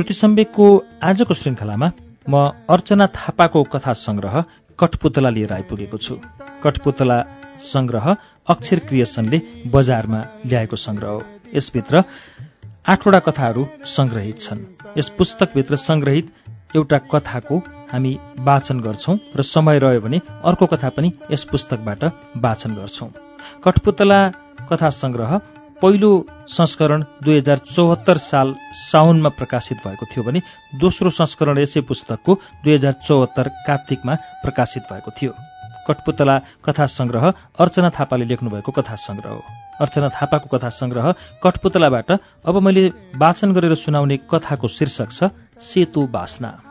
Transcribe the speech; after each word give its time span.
श्रुति 0.00 0.14
सम्वेकको 0.14 0.66
आजको 1.04 1.34
श्रृङ्खलामा 1.34 1.88
म 2.30 2.34
अर्चना 2.72 3.06
थापाको 3.06 3.62
कथा 3.72 3.92
संग्रह 3.92 4.34
कठपुतला 4.78 5.28
लिएर 5.28 5.52
आइपुगेको 5.52 5.98
छु। 5.98 6.14
कठपुतला 6.64 7.18
संग्रह 7.60 8.06
अक्षर 8.48 8.78
क्रिएसनले 8.88 9.40
बजारमा 9.68 10.20
ल्याएको 10.46 10.76
संग्रह 10.76 11.10
हो। 11.10 11.22
यसभित्र 11.54 12.02
आठवटा 12.88 13.18
कथाहरू 13.28 13.66
संग्रहित 13.92 14.40
छन्। 14.40 14.64
यस 14.98 15.08
पुस्तकभित्र 15.18 15.76
संग्रहित 15.76 16.32
एउटा 16.76 16.98
कथाको 17.12 17.58
हामी 17.92 18.16
वाचन 18.40 18.80
गर्छौं 18.80 19.16
र 19.36 19.42
समय 19.44 19.78
रह्यो 19.78 20.00
भने 20.00 20.20
अर्को 20.44 20.66
कथा 20.66 20.88
पनि 20.96 21.12
यस 21.32 21.44
पुस्तकबाट 21.52 22.04
वाचन 22.40 22.74
गर्छौं। 22.74 23.08
कठपुतला 23.64 24.20
कथा 24.64 24.88
संग्रह 24.96 25.40
पहिलो 25.82 26.10
संस्करण 26.48 27.02
दुई 27.24 27.36
हजार 27.36 27.58
चौहत्तर 27.66 28.18
साल 28.20 28.54
साउनमा 28.72 29.28
प्रकाशित 29.38 29.78
भएको 29.86 30.06
थियो 30.06 30.24
भने 30.24 30.40
दोस्रो 30.76 31.10
संस्करण 31.10 31.58
यसै 31.58 31.80
पुस्तकको 31.88 32.34
दुई 32.64 32.74
हजार 32.74 32.92
चौहत्तर 33.06 33.48
कार्तिकमा 33.66 34.14
प्रकाशित 34.44 34.82
भएको 34.92 35.10
थियो। 35.10 35.32
कठपुतला 35.88 36.36
कथा 36.64 36.86
संग्रह 36.86 37.24
अर्चना 37.60 37.90
थापाले 37.90 38.24
लेख्नुभएको 38.24 38.72
कथा 38.72 38.94
संग्रह 39.00 39.30
हो। 39.30 39.42
अर्चना 39.80 40.08
थापाको 40.12 40.48
कथा 40.52 40.68
संग्रह 40.68 41.12
कठपुतलाबाट 41.42 42.10
अब 42.44 42.62
मैले 42.62 42.88
वाचन 43.16 43.52
गरेर 43.52 43.74
सुनाउने 43.74 44.16
कथाको 44.30 44.68
शीर्षक 44.68 45.08
छ 45.10 45.32
सेतो 45.58 46.06
बासना। 46.06 46.69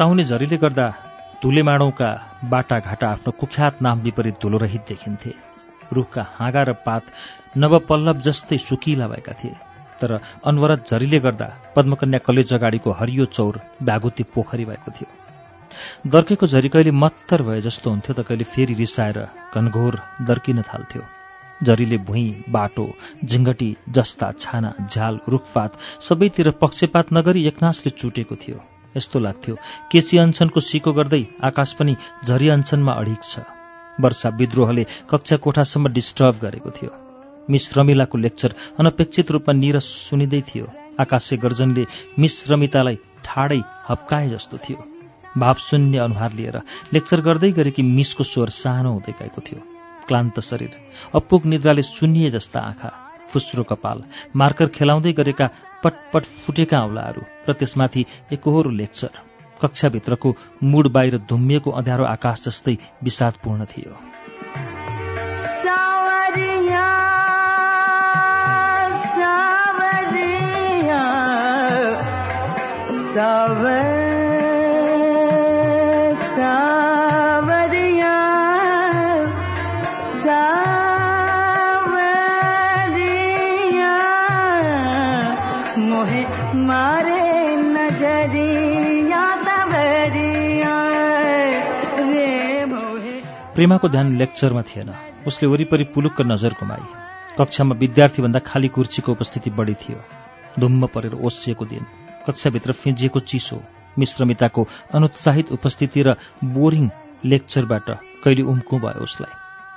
साउने 0.00 0.24
झरीले 0.24 0.56
गर्दा 0.56 0.86
धुलेमाडौँका 1.42 2.08
बाटाघाटा 2.48 3.08
आफ्नो 3.08 3.30
कुख्यात 3.40 3.80
नाम 3.82 4.00
विपरीत 4.00 4.36
धुलोरहित 4.42 4.82
देखिन्थे। 4.88 5.32
रुखका 5.92 6.22
हाँगा 6.38 6.62
र 6.62 6.72
पात 6.86 7.04
नवपल्लव 7.60 8.20
जस्तै 8.24 8.58
सुकिला 8.58 9.08
भएका 9.08 9.32
थिए। 9.32 9.52
तर 10.00 10.10
अनवरत 10.48 10.88
झरीले 10.90 11.18
गर्दा 11.20 11.48
पद्मकन्या 11.76 12.20
कलेज 12.24 12.54
अगाडिको 12.54 12.90
हरियो 13.00 13.24
चौर 13.36 13.60
ब्यागुती 13.84 14.24
पोखरी 14.32 14.64
भएको 14.64 14.90
थियो। 14.96 15.08
दर्केको 16.08 16.46
झरी 16.46 16.68
कहिले 16.72 16.96
मत्तर 16.96 17.42
भए 17.42 17.60
जस्तो 17.60 17.90
हुन्थ्यो 17.90 18.14
त 18.16 18.24
कहिले 18.24 18.48
फेरि 18.56 18.74
रिसाएर 18.80 19.20
घनघोर 19.52 20.00
दर्किन 20.24 20.62
थाल्थ्यो। 20.64 21.02
झरीले 21.60 21.98
भुइँ 22.08 22.48
बाटो 22.48 22.88
झिङ्गटी 23.28 23.70
जस्ता 23.92 24.32
छाना 24.40 24.72
झ्याल 24.88 25.20
रुखपात 25.28 25.78
सबैतिर 26.08 26.50
पक्षपात 26.56 27.12
नगरी 27.12 27.46
एकनासले 27.46 27.90
चुटेको 28.00 28.36
थियो। 28.40 28.60
यस्तो 28.96 29.18
लाग्थ्यो। 29.18 29.54
केसी 29.92 30.18
अन्छनको 30.18 30.60
सिको 30.60 30.92
गर्दै 30.92 31.22
आकाश 31.42 31.72
पनि 31.78 31.94
झरी 32.26 32.48
अन्छनमा 32.48 32.92
अडिक 32.92 33.22
छ। 33.22 33.46
वर्षा 34.00 34.28
विद्रोहले 34.28 34.84
कक्षा 35.10 35.36
कोठासम्म 35.36 35.88
डिस्टर्ब 35.88 36.36
गरेको 36.42 36.70
थियो। 36.70 36.90
मिस 37.50 37.64
रमिलाको 37.76 38.18
लेक्चर 38.18 38.50
अनपेक्षित 38.78 39.30
रूपमा 39.30 39.52
निरस 39.52 39.86
सुनिँदै 40.08 40.40
थियो। 40.40 40.66
आकाशे 41.00 41.36
गर्जनले 41.36 41.84
मिस 42.18 42.34
रमितालाई 42.50 42.96
ठाडै 43.24 43.60
हप्काए 43.88 44.28
जस्तो 44.28 44.56
थियो। 44.58 44.78
भावशून्य 45.38 45.98
अनुहार 45.98 46.32
लिएर 46.32 46.56
लेक्चर 46.92 47.20
गर्दै 47.20 47.50
गरेकी 47.50 47.82
मिसको 47.82 48.24
स्वर 48.24 48.48
सानो 48.50 48.90
हुँदै 48.92 49.14
गएको 49.20 49.40
थियो। 49.40 49.60
क्लान्त 50.08 50.40
शरीर 50.40 50.72
अपुग 51.14 51.46
निद्राले 51.46 51.82
सुनिए 51.82 52.30
जस्ता 52.30 52.60
आँखा। 52.60 53.09
फुस्रो 53.32 53.62
कपाल। 53.62 53.98
मार्कर 54.36 54.66
खेलाउँदै 54.66 55.12
गरेका 55.12 55.46
पटपट 55.84 56.24
फुटेका 56.44 56.78
औँलाहरू 56.80 57.22
र 57.48 57.52
त्यसमाथि 57.52 58.02
एकहोरो 58.32 58.70
लेक्चर। 58.70 59.12
कक्षाभित्रको 59.62 60.28
मुड 60.62 60.88
बाहिर 60.92 61.18
धुम्मिएको 61.28 61.70
अँध्यारो 61.70 62.04
आकाश 62.04 62.38
जस्तै 62.44 62.76
विषादपूर्ण 63.04 63.64
थियो। 63.64 63.92
सावरिया 65.62 66.86
सावरिया 73.14 73.79
प्रेमाको 93.60 93.88
ध्यान 93.88 94.16
लेक्चरमा 94.16 94.62
थिएन। 94.62 94.90
उसले 95.28 95.48
वरिपरि 95.48 95.84
पुलुक्क 95.92 96.20
नजर 96.24 96.52
गुमाई 96.56 96.84
कक्षामा 97.36 97.74
विद्यार्थीभन्दा 97.76 98.40
खाली 98.40 98.68
कुर्चीको 98.72 99.12
उपस्थिति 99.12 99.50
बढी 99.52 99.74
थियो। 99.74 100.00
धुम्म 100.56 100.86
परेर 100.88 101.14
ओसिएको 101.20 101.64
दिन 101.68 101.84
कक्षाभित्र 102.24 102.72
फिँजिएको 102.72 103.20
चिसो 103.20 103.60
मिश्रमिताको 104.00 104.66
अनुत्साहित 104.96 105.52
उपस्थिति 105.52 106.02
र 106.02 106.16
बोरिङ 106.40 106.88
लेक्चरबाट 107.20 107.88
कहिले 108.24 108.42
उम्कु 108.48 108.78
भयो 108.80 109.04
उसलाई। 109.04 109.32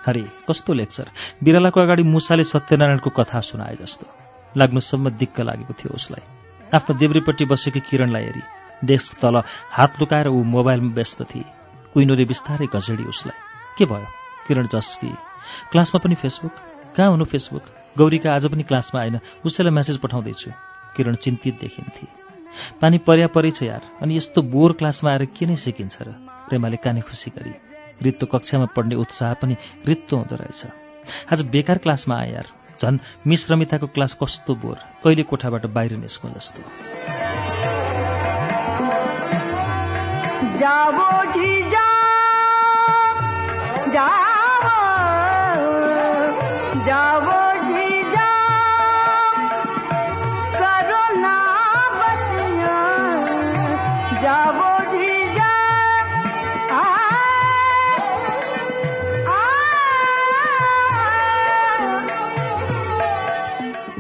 अरे 0.08 0.24
कस्तो 0.48 0.74
लेक्चर? 0.74 1.12
बिरालाको 1.44 1.80
अगाडि 1.82 2.04
मुसाले 2.08 2.44
सत्यनारायणको 2.48 3.10
कथा 3.20 3.40
सुनाए 3.44 3.76
जस्तो 3.84 4.08
लाग्नुसम्म 4.56 5.10
दिक्क 5.20 5.40
लागेको 5.44 5.74
थियो 5.76 5.92
उसलाई। 5.92 6.24
आफ्नो 6.72 6.96
देब्रेपट्टि 6.96 7.46
बसेकी 7.52 7.80
किरणलाई 7.84 8.24
हेरी 8.24 8.44
डेस्क 8.88 9.20
तल 9.20 9.44
हात 9.76 10.00
लुकाएर 10.00 10.28
ऊ 10.32 10.40
मोबाइलमा 10.40 10.96
व्यस्त 10.96 11.22
थिए। 11.28 11.52
कुइनोले 11.92 12.26
बिस्तारै 12.32 12.72
घसेडी 12.72 13.12
उसलाई। 13.12 13.52
के 13.78 13.86
भयो? 13.86 14.08
किरण 14.48 14.68
जस्की 14.68 15.14
क्लासमा 15.72 16.00
पनि 16.04 16.16
फेसबुक? 16.16 16.52
कहाँ 16.98 17.10
हुनु 17.10 17.26
फेसबुक? 17.26 17.64
गौरीका 17.98 18.34
आज 18.34 18.46
पनि 18.46 18.64
क्लासमा 18.64 19.02
आएन 19.02 19.20
उसैलाई 19.46 19.74
म्यासेज 19.74 19.98
पठाउँदैछु। 19.98 20.52
किरण 20.98 21.16
चिन्तित 21.16 21.60
देखिन्थे। 21.62 22.08
पानी 22.82 22.98
पर्या 22.98 23.28
परै 23.28 23.52
छ 23.52 23.64
यार। 23.64 23.82
अनि 24.02 24.18
यस्तो 24.18 24.42
बोर 24.42 24.74
क्लासमा 24.74 25.12
आएर 25.12 25.26
के 25.26 25.46
नै 25.46 25.56
सिकिन्छ 25.56 25.98
र? 26.02 26.12
प्रेमाले 26.50 26.78
काने 26.78 27.02
खुसी 27.02 27.32
गरी। 27.32 27.54
रित्तो 28.02 28.26
कक्षामा 28.26 28.66
पढ्ने 28.66 28.96
उत्साह 28.96 29.34
पनि 29.34 29.56
रित्तो 29.86 30.18
हुँदो 30.18 30.36
रहेछ। 30.36 30.66
आज 31.34 31.42
बेकार 31.42 31.78
क्लासमा 31.78 32.16
आए 32.18 32.34
यार। 32.34 32.48
झन् 32.82 32.98
मिस 33.28 33.52
रमिताको 33.52 33.88
क्लास 33.88 34.18
कस्तो 34.24 34.56
बोर। 34.56 34.78
कहिले 35.04 35.24
कोठाबाट 35.24 35.66
बाहिर 35.66 35.98
निस्कौँ 35.98 36.32
जस्तो। 36.32 36.62
जाओ 40.58 41.26
जी 41.34 41.50
जी 41.70 41.83
ऊ 43.94 44.00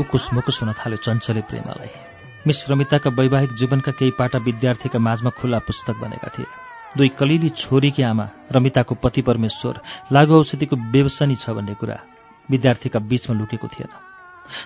कुसमुकुस 0.03 0.59
हुन 0.61 0.73
थाल्यो 0.73 0.97
चञ्चले 0.97 1.41
प्रेमालाई 1.41 1.89
मिस 2.47 2.65
रमिताका 2.69 3.09
वैवाहिक 3.09 3.53
जीवनका 3.53 3.91
केही 3.91 4.11
पाटा 4.11 4.39
विद्यार्थीका 4.39 4.99
माझमा 4.99 5.29
खुल्ला 5.29 5.59
पुस्तक 5.59 5.95
बनेका 6.01 6.27
थिए। 6.27 6.72
दुई 6.97 7.09
कलिली 7.19 7.49
छोरीकी 7.51 8.03
आमा 8.03 8.27
रमिताको 8.51 8.95
पति 8.95 9.21
परमेश्वर 9.21 9.79
लागु 10.11 10.33
औषधिको 10.35 10.75
व्यवसनी 10.91 11.35
छ 11.35 11.49
भन्ने 11.49 11.73
कुरा 11.73 11.97
विद्यार्थीका 12.49 12.99
बीचमा 13.01 13.35
लुकेको 13.35 13.67
थिएन। 13.67 13.91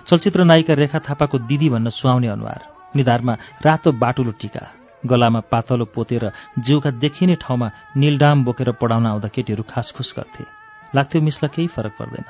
चलचित्र 0.06 0.44
नायिका 0.44 0.74
रेखा 0.74 0.98
थापाको 1.00 1.38
दिदी 1.48 1.68
भन्न 1.70 1.88
सुहाउने 1.90 2.28
अनुहार 2.28 2.60
निधारमा 2.96 3.34
रातो 3.64 3.92
बाटुलो 3.94 4.32
टिका 4.40 4.64
गलामा 5.02 5.40
पातलो 5.52 5.84
पोतेर 5.94 6.24
जिउका 6.58 6.90
देखिने 6.98 7.34
ठाउँमा 7.40 7.70
निलडाम 7.96 8.44
बोकेर 8.44 8.70
पढाउन 8.76 9.06
आउँदा 9.06 9.28
केटीहरू 9.28 9.62
खासखुस 9.62 10.12
गर्थे। 10.16 10.44
लाग्थ्यो 10.92 11.22
मिसलाई 11.22 11.50
केही 11.54 11.68
फरक 11.68 11.92
पर्दैन। 11.98 12.24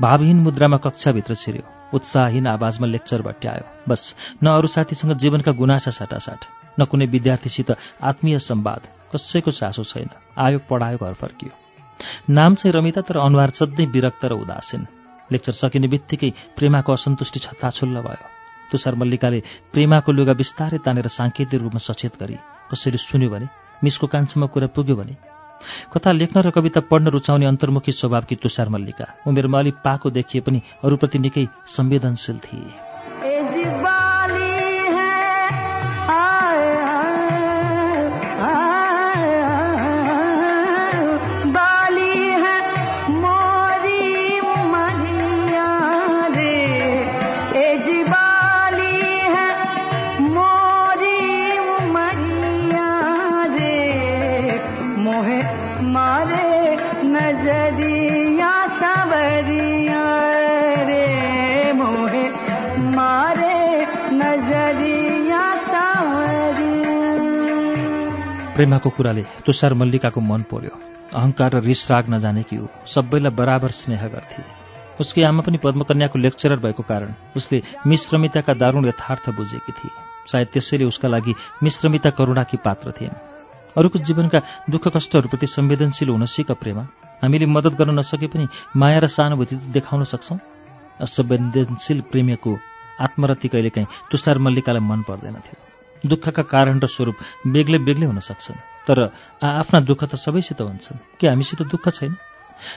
भावहीन 0.00 0.38
मुद्रामा 0.42 0.76
कक्षाभित्र 0.76 1.34
छिर्यो 1.34 1.64
उत्साहहीन 1.94 2.46
आवाजमा 2.46 2.86
लेक्चर 2.86 3.22
भट्ट्यायो। 3.22 3.64
बस 3.88 4.02
न 4.42 4.46
अरू 4.50 4.68
साथीसँग 4.68 5.12
जीवनका 5.14 5.52
गुनासा 5.52 5.90
साटासाट 5.90 6.40
न 6.80 6.84
कुनै 6.84 7.06
विद्यार्थीसित 7.06 7.70
आत्मीय 8.02 8.38
सम्वाद 8.40 8.82
कसैको 9.16 9.50
चासो 9.50 9.82
छैन। 9.82 10.08
आयो 10.36 10.58
पढायो 10.68 10.98
घर 11.00 11.14
फर्कियो। 11.16 11.52
नाम 12.30 12.54
चाहिँ 12.54 12.72
रमिता 12.72 13.00
तर 13.00 13.16
अनुहार 13.18 13.50
सधैँ 13.56 13.86
विरक्त 13.88 14.24
र 14.24 14.32
उदासीन। 14.36 14.86
लेक्चर 15.32 15.52
सकिने 15.52 15.88
बित्तिकै 15.88 16.30
प्रेमाको 16.54 16.92
असन्तुष्टि 16.92 17.38
छत्ताछुल्ल 17.40 18.00
भयो। 18.04 18.26
तुषार 18.70 18.94
मल्लिकाले 18.94 19.40
प्रेमाको 19.72 20.12
लुगा 20.12 20.34
बिस्तारै 20.34 20.78
तानेर 20.84 21.08
साङ्केतिक 21.08 21.60
रूपमा 21.62 21.80
सचेत 21.80 22.14
गरी 22.20 22.36
कसरी 22.70 22.98
सुन्यो 23.00 23.30
भने 23.30 23.46
मिसको 23.82 24.06
कान्छमा 24.06 24.46
कुरा 24.52 24.68
पुग्यो 24.74 24.96
भने 24.96 25.14
कथा 25.94 26.10
लेख्न 26.12 26.36
र 26.42 26.50
कविता 26.50 26.80
पढ्न 26.90 27.06
रुचाउने 27.08 27.46
अन्तर्मुखी 27.46 27.92
स्वभावकी 27.92 28.34
तुषार 28.42 28.68
मल्लिका 28.68 29.06
उमेरमा 29.26 29.58
अलिक 29.58 29.76
पाको 29.82 30.10
देखिए 30.10 30.40
पनि 30.42 30.62
अरूप्रति 30.84 31.18
निकै 31.18 31.46
संवेदनशील 31.66 32.38
थिए। 32.38 32.85
प्रेमाको 68.54 68.90
कुराले 68.90 69.24
तुषार 69.46 69.74
मल्लिकाको 69.74 70.20
मन 70.20 70.42
पोल्यो। 70.42 70.70
अहङ्कार 71.16 71.52
र 71.52 71.60
रिस 71.60 71.90
राग 71.90 72.04
नजाने 72.08 72.42
कि 72.42 72.58
ऊ 72.58 72.66
सबैलाई 72.86 73.30
बराबर 73.30 73.68
स्नेह 73.68 74.08
गर्थे। 74.08 74.42
उसकी 75.00 75.22
आमा 75.22 75.42
पनि 75.42 75.58
पद्मकन्याको 75.58 76.18
लेक्चरर 76.18 76.56
भएको 76.56 76.82
कारण 76.82 77.14
उसले 77.36 77.62
मिश्रमिताका 77.86 78.54
दारुण 78.54 78.88
यथार्थ 78.88 79.30
बुझेकी 79.30 79.72
थिए। 79.72 79.90
सायद 80.32 80.46
त्यसैले 80.46 80.84
उसका 80.84 81.08
लागि 81.08 81.34
मिश्रमिता 81.62 82.10
करुणाकी 82.10 82.56
पात्र 82.56 82.92
थिएन। 82.92 83.12
अरूको 83.76 83.98
जीवनका 83.98 84.40
दुःख 84.70 84.88
कष्टहरूप्रति 84.88 85.46
संवेदनशील 85.46 86.08
हुन 86.08 86.24
सिक 86.24 86.52
प्रेमा। 86.52 86.82
हामीले 87.22 87.46
मद्दत 87.46 87.72
गर्न 87.72 87.98
नसके 87.98 88.26
पनि 88.26 88.48
माया 88.76 88.98
र 88.98 89.06
सहानुभूति 89.06 89.56
देखाउन 89.56 90.04
सक्छौँ? 90.04 90.38
असंवेदनशील 91.00 92.00
प्रेमीको 92.00 92.58
आत्मरति 93.00 93.48
कहिलेकाहीँ 93.48 93.88
तुषार 94.10 94.38
मल्लिकालाई 94.38 94.80
मन 94.80 95.02
पर्दैन 95.02 95.34
थियो। 95.34 96.08
दुःखका 96.08 96.42
कारण 96.42 96.80
र 96.80 96.86
स्वरूप 96.86 97.16
बेग्लै 97.46 97.78
बेग्लै 97.78 98.06
हुन 98.06 98.20
सक्छन्। 98.20 98.56
तर 98.86 99.12
आफ्ना 99.42 99.80
दुःख 99.80 100.04
त 100.04 100.14
सबैसित 100.14 100.60
हुन्छन्। 100.60 100.98
के 101.20 101.28
हामीसित 101.28 101.62
दुःख 101.62 101.88
छैन? 101.88 102.16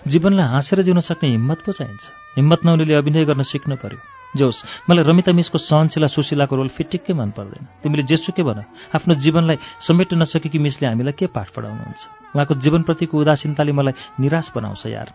जीवनलाई 0.07 0.47
हाँसेर 0.47 0.81
जिउन 0.81 0.99
सक्ने 0.99 1.29
हिम्मत 1.29 1.59
पो 1.65 1.71
चाहिन्छ। 1.71 2.03
हिम्मत 2.35 2.59
नहुनेले 2.65 2.93
अभिनय 2.93 3.25
गर्न 3.25 3.41
सिक्नु 3.41 3.75
पर्यो। 3.75 3.99
जोस् 4.35 4.89
मलाई 4.89 5.03
रमिता 5.03 5.31
मिसको 5.31 5.57
सहनशिला 5.57 6.07
सुशीलाको 6.07 6.55
रोल 6.55 6.67
फिटिक्कै 6.67 7.13
मन 7.13 7.31
पर्दैन। 7.31 7.63
तिमीले 7.83 8.03
जेसुकै 8.03 8.43
भन 8.43 8.59
आफ्नो 8.95 9.13
जीवनलाई 9.15 9.57
समेट्न 9.79 10.21
नसकेकी 10.21 10.59
मिसले 10.59 10.87
हामीलाई 10.87 11.13
के 11.13 11.25
पाठ 11.27 11.49
पढाउनुहुन्छ? 11.49 12.01
उहाँको 12.35 12.53
जीवनप्रतिको 12.53 13.15
उदासीनताले 13.17 13.71
मलाई 13.71 13.93
निराश 14.19 14.51
बनाउँछ 14.55 14.85
यार। 14.85 15.09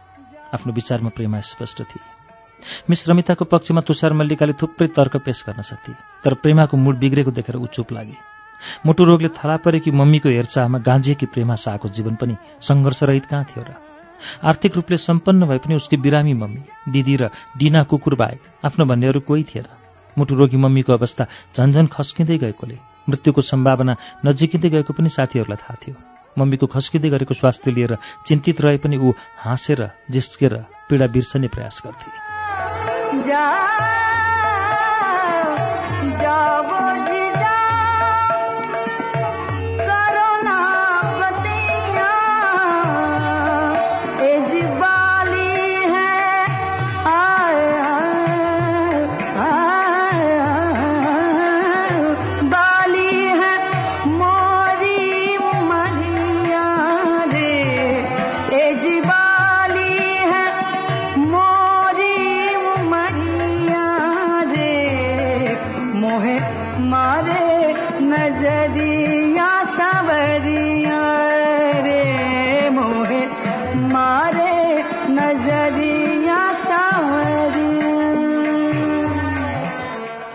आफ्नो 0.55 0.73
विचारमा 0.73 1.11
प्रेमा 1.15 1.41
स्पष्ट 1.41 1.79
थिए। 1.83 2.24
मिस 2.91 3.09
रमिताको 3.09 3.45
पक्षमा 3.45 3.81
तुषार 3.81 4.13
मल्लिकाले 4.13 4.53
थुप्रै 4.61 4.89
तर्क 4.97 5.17
पेश 5.25 5.45
गर्न 5.47 5.63
सक्थे 5.63 5.93
तर 6.25 6.35
प्रेमाको 6.43 6.77
मुड 6.77 6.97
बिग्रेको 6.99 7.31
देखेर 7.31 7.57
ऊ 7.57 7.67
चुप 7.67 7.93
लागे। 7.93 8.17
मुटु 8.87 9.05
रोगले 9.05 9.29
थला 9.37 9.57
परेकी 9.61 9.91
मम्मीको 9.91 10.29
हेरचाहमा 10.29 10.79
गाँजिएकी 10.81 11.27
प्रेमा 11.27 11.55
शाहको 11.55 11.89
जीवन 11.89 12.15
पनि 12.17 12.37
सङ्घर्षरहित 12.61 13.27
कहाँ 13.27 13.45
थियो 13.45 13.65
र? 13.65 13.71
आर्थिक 14.41 14.77
रूपले 14.77 14.97
सम्पन्न 14.97 15.47
भए 15.47 15.59
पनि 15.59 15.75
उसकी 15.77 15.97
बिरामी 16.01 16.35
मम्मी 16.35 16.63
दिदी 16.89 17.17
र 17.17 17.29
डिना 17.59 17.83
कुकुर 17.85 18.15
बाहेक 18.17 18.41
आफ्नो 18.65 18.85
भन्नेहरू 18.87 19.21
कोही 19.21 19.43
थिएन। 19.45 19.69
मुटु 20.17 20.35
रोगी 20.35 20.57
मम्मीको 20.57 20.93
अवस्था 20.93 21.27
झन्झन 21.53 21.87
खस्किँदै 21.93 22.39
गएकोले 22.39 22.79
मृत्युको 23.09 23.41
सम्भावना 23.43 23.97
नजिकिँदै 24.25 24.69
गएको 24.71 24.93
पनि 24.97 25.09
साथीहरूलाई 25.13 25.61
थाहा 25.61 25.77
थियो। 25.77 25.97
मम्मीको 26.39 26.67
खस्किँदै 26.67 27.09
गरेको 27.11 27.35
स्वास्थ्य 27.35 27.71
लिएर 27.71 27.97
चिन्तित 28.27 28.61
रहे 28.61 28.79
पनि 28.81 28.97
ऊ 28.97 29.13
हाँसेर 29.45 29.91
जिस्केर 30.11 30.55
पीडा 30.89 31.07
बिर्सने 31.07 31.49
प्रयास 31.49 31.83
गर्थे। 31.85 32.34
जा 33.27 34.34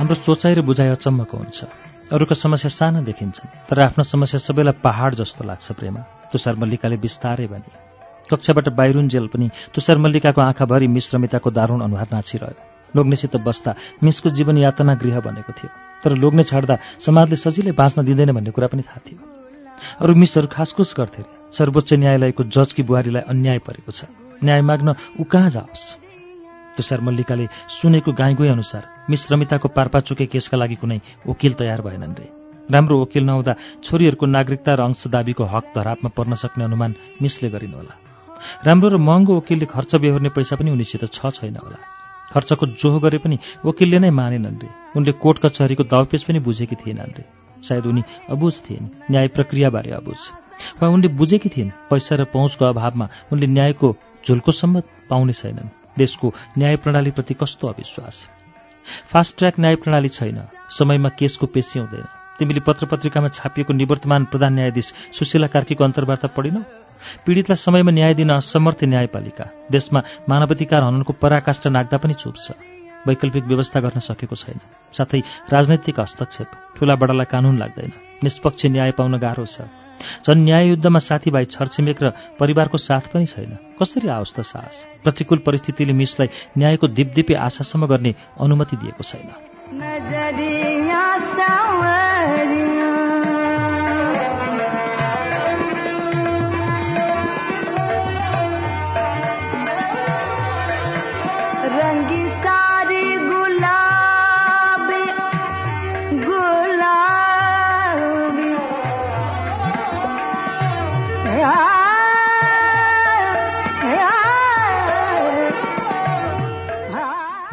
हाम्रो 0.09 0.25
सोचाइ 0.25 0.53
र 0.57 0.61
बुझाइ 0.65 0.89
अचम्मको 0.89 1.37
हुन्छ। 1.37 1.59
अरूको 2.09 2.33
समस्या 2.33 2.69
साना 2.73 3.05
देखिन्छन् 3.05 3.69
तर 3.69 3.93
आफ्नो 3.93 4.03
समस्या 4.03 4.41
सबैलाई 4.41 4.81
पहाड 4.81 5.21
जस्तो 5.21 5.45
लाग्छ 5.45 5.77
प्रेमा। 5.77 6.01
तुषार 6.33 6.57
मल्लिकाले 6.57 6.97
बिस्तारै 6.97 7.45
भने 7.45 7.69
कक्षाबाट 8.25 8.73
बाहिरुन्जेल 8.73 9.29
पनि 9.29 9.69
तुषार 9.69 9.97
मल्लिकाको 10.01 10.41
आँखाभरि 10.41 10.87
मिश्रमिताको 10.89 11.49
दारुण 11.53 11.85
अनुहार 11.85 12.07
नाचिरह्यो। 12.09 12.57
लोग्नेसित 12.89 13.37
बस्दा 13.37 14.01
मिसको 14.01 14.33
जीवन 14.33 14.57
यातना 14.57 14.97
गृह 14.97 15.21
बनेको 15.21 15.53
थियो 15.53 15.69
तर 16.01 16.17
लोग्ने 16.17 16.43
छाड्दा 16.49 16.75
समाजले 17.05 17.37
सजिलै 17.37 17.77
बाँच्न 17.77 18.01
दिँदैन 18.01 18.33
भन्ने 18.33 18.49
कुरा 18.49 18.67
पनि 18.73 18.81
थाहा 18.81 19.05
थियो। 19.05 19.21
अरू 20.01 20.13
मिसहरू 20.17 20.49
खासखुस 20.49 20.97
गर्थे 20.97 21.21
सर्वोच्च 21.53 21.93
न्यायालयको 21.93 22.49
जजकी 22.49 22.81
बुहारीलाई 22.81 23.29
अन्याय 23.29 23.61
परेको 23.61 23.91
छ। 23.93 24.09
न्याय 24.41 24.61
माग्न 24.65 24.89
ऊ 25.21 25.23
कहाँ 25.29 25.49
जाओस्? 25.53 26.08
तुषार 26.79 27.01
मल्लिकाले 27.03 27.45
सुनेको 27.69 28.12
गाईगोई 28.15 28.50
अनुसार 28.50 28.83
मिस 29.09 29.27
रमिताको 29.31 29.67
पारपाचुके 29.75 30.25
केसका 30.25 30.57
लागि 30.57 30.75
कुनै 30.79 31.00
वकिल 31.27 31.53
तयार 31.59 31.81
भएनन् 31.83 32.15
रे। 32.15 32.27
राम्रो 32.71 32.95
वकिल 33.01 33.24
नहुँदा 33.25 33.53
छोरीहरूको 33.83 34.25
नागरिकता 34.25 34.71
र 34.74 34.81
अंश 34.88 35.07
दाबीको 35.09 35.43
हक 35.43 35.65
धरापमा 35.75 36.09
पर्न 36.15 36.33
सक्ने 36.38 36.63
अनुमान 36.63 36.95
मिसले 37.21 37.50
गरिनुहोला। 37.50 37.95
राम्रो 38.63 38.88
र 38.89 38.98
महँगो 38.98 39.36
वकिलले 39.38 39.65
खर्च 39.65 39.95
बेहोर्ने 40.00 40.29
पैसा 40.31 40.55
पनि 40.55 40.71
उनीसित 40.71 41.03
छ 41.09 41.19
छैन 41.36 41.57
होला। 41.57 41.79
खर्चको 42.29 42.65
जोह 42.77 43.00
गरे 43.01 43.17
पनि 43.17 43.38
वकिलले 43.65 44.00
नै 44.00 44.09
मानेनन् 44.13 44.62
रे। 44.62 44.69
उनले 44.95 45.12
कोर्ट 45.17 45.38
कचहरीको 45.43 45.83
दाउपेच 45.89 46.24
पनि 46.24 46.39
बुझेकी 46.39 46.75
थिएनन् 46.77 47.15
रे। 47.17 47.24
सायद 47.59 47.86
उनी 47.89 48.03
अबुझ 48.29 48.53
थिइन् 48.69 48.91
न्याय 49.12 49.27
प्रक्रियाबारे 49.36 49.91
अबुझ। 49.91 50.21
वा 50.79 50.88
उनले 50.88 51.07
बुझेकी 51.17 51.50
थिइन् 51.50 51.75
पैसा 51.89 52.15
र 52.15 52.24
पहुँचको 52.29 52.65
अभावमा 52.65 53.05
उनले 53.33 53.48
न्यायको 53.50 53.89
झुल्कोसम्म 54.24 54.75
पाउने 55.09 55.33
छैनन्। 55.33 55.78
देशको 56.00 56.34
न्याय 56.58 56.75
प्रणालीप्रति 56.84 57.34
कस्तो 57.34 57.68
अविश्वास? 57.68 58.15
फास्ट 59.12 59.38
ट्र्याक 59.38 59.60
न्याय 59.60 59.75
प्रणाली 59.75 60.10
छैन। 60.10 60.39
समयमा 60.72 61.10
केसको 61.20 61.46
पेशी 61.46 61.79
हुँदैन। 61.79 62.08
तिमीले 62.39 62.62
पत्र 62.63 62.86
पत्रिकामा 62.88 63.27
छापिएको 63.27 63.74
निवर्तमान 63.74 64.25
प्रधान 64.32 64.53
न्यायाधीश 64.53 64.94
सुशीला 65.13 65.48
कार्कीको 65.48 65.84
अन्तर्वार्ता 65.84 66.27
पढिनौ? 66.32 66.62
पीडितलाई 67.25 67.56
समयमा 67.56 67.91
न्याय 67.91 68.13
दिन 68.13 68.32
असमर्थ 68.32 68.84
न्यायपालिका। 68.84 69.46
देशमा 69.72 70.00
मानवाधिकार 70.29 70.82
हननको 70.84 71.13
पराकाष्ठ 71.13 71.68
नाग्दा 71.68 71.98
पनि 72.00 72.13
चुप 72.15 72.36
छ 72.36 72.56
वैकल्पिक 73.08 73.44
व्यवस्था 73.44 73.79
गर्न 73.79 74.00
सकेको 74.00 74.36
छैन। 74.36 74.60
साथै 74.91 75.20
राजनैतिक 75.51 76.00
हस्तक्षेप 76.00 76.50
ठूला 76.75 76.96
बडालाई 76.96 77.27
कानून 77.32 77.56
लाग्दैन। 77.58 77.91
निष्पक्ष 78.24 78.65
न्याय 78.65 78.91
पाउन 78.91 79.15
गाह्रो 79.15 79.46
छ। 79.46 79.68
झन् 80.27 80.44
न्याय 80.44 80.68
युद्धमा 80.68 81.00
साथीभाइ 81.00 81.46
छरछिमेक 81.46 82.03
र 82.03 82.12
परिवारको 82.39 82.77
साथ 82.77 83.13
पनि 83.13 83.25
छैन। 83.25 83.58
कसरी 83.82 84.08
आओस् 84.08 84.34
त 84.34 84.41
साहस? 84.41 84.88
प्रतिकूल 85.03 85.38
परिस्थितिले 85.46 85.94
मिसलाई 85.94 86.29
न्यायको 86.58 86.88
दिपदिपी 86.88 87.34
आशासम्म 87.34 87.86
गर्ने 87.86 88.15
अनुमति 88.41 88.77
दिएको 88.77 89.03
छैन। 89.03 90.68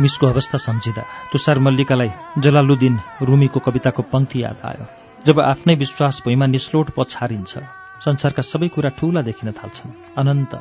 मिसको 0.06 0.26
अवस्था 0.26 0.58
सम्झिँदा 0.58 1.02
तुषार 1.32 1.58
मल्लिकालाई 1.58 2.10
जलालुद्दिन 2.38 3.00
रुमीको 3.22 3.60
कविताको 3.60 4.02
पङ्क्ति 4.02 4.42
याद 4.42 4.56
आयो। 4.64 4.86
जब 5.26 5.40
आफ्नै 5.40 5.74
विश्वास 5.74 6.22
भुइँमा 6.24 6.46
निस्लोट 6.46 6.90
पछारिन्छ 6.96 7.58
संसारका 8.04 8.42
सबै 8.42 8.68
कुरा 8.68 8.90
ठूला 8.90 9.22
देखिन 9.22 9.50
थाल्छन्। 9.52 9.90
अनन्त। 10.18 10.54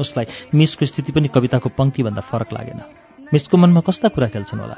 उसलाई 0.00 0.26
मिसको 0.54 0.86
स्थिति 0.86 1.12
पनि 1.12 1.28
कविताको 1.28 1.68
पङ्क्तिभन्दा 1.68 2.20
फरक 2.20 2.52
लागेन। 2.52 2.80
मिसको 3.34 3.56
मनमा 3.56 3.80
कस्ता 3.80 4.08
कुरा 4.08 4.28
खेल्छन् 4.28 4.60
होला? 4.60 4.76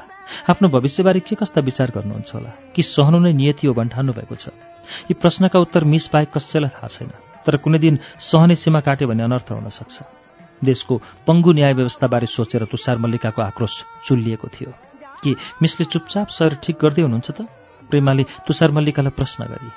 आफ्नो 0.49 0.69
भविष्यबारे 0.69 1.19
के 1.19 1.35
कस्ता 1.35 1.61
विचार 1.61 1.91
गर्नुहुन्छ 1.95 2.35
होला? 2.35 2.49
कि 2.75 2.83
सहनु 2.83 3.19
नै 3.19 3.33
नियति 3.33 3.67
हो 3.67 3.73
भन्ठान्नु 3.73 4.13
भएको 4.13 4.35
छ? 4.35 4.47
यी 5.05 5.13
प्रश्नका 5.13 5.59
उत्तर 5.59 5.83
मिस 5.83 6.09
बाहेक 6.13 6.31
कसैलाई 6.33 6.69
थाहा 6.69 6.87
छैन। 6.87 7.11
तर 7.45 7.57
कुनै 7.57 7.77
दिन 7.77 7.99
सहने 8.19 8.55
सीमा 8.55 8.79
काट्यो 8.79 9.07
भने 9.07 9.23
अनर्थ 9.23 9.51
हुन 9.51 9.69
सक्छ। 9.69 10.01
देशको 10.63 11.01
पङ्गु 11.27 11.51
न्याय 11.53 11.73
व्यवस्थाबारे 11.73 12.27
सोचेर 12.27 12.65
तुषार 12.65 12.97
मल्लिकाको 12.97 13.41
आक्रोश 13.41 13.73
चुल्लिएको 14.07 14.47
थियो। 14.47 14.71
कि 15.23 15.35
मिसले 15.61 15.85
चुपचाप 15.85 16.27
शरीर 16.29 16.55
ठिक 16.63 16.77
गर्दै 16.81 17.01
हुनुहुन्छ 17.01 17.31
त? 17.31 17.41
प्रेमाले 17.89 18.23
तुषार 18.47 18.71
मल्लिकालाई 18.71 19.11
प्रश्न 19.11 19.45
गरी। 19.45 19.69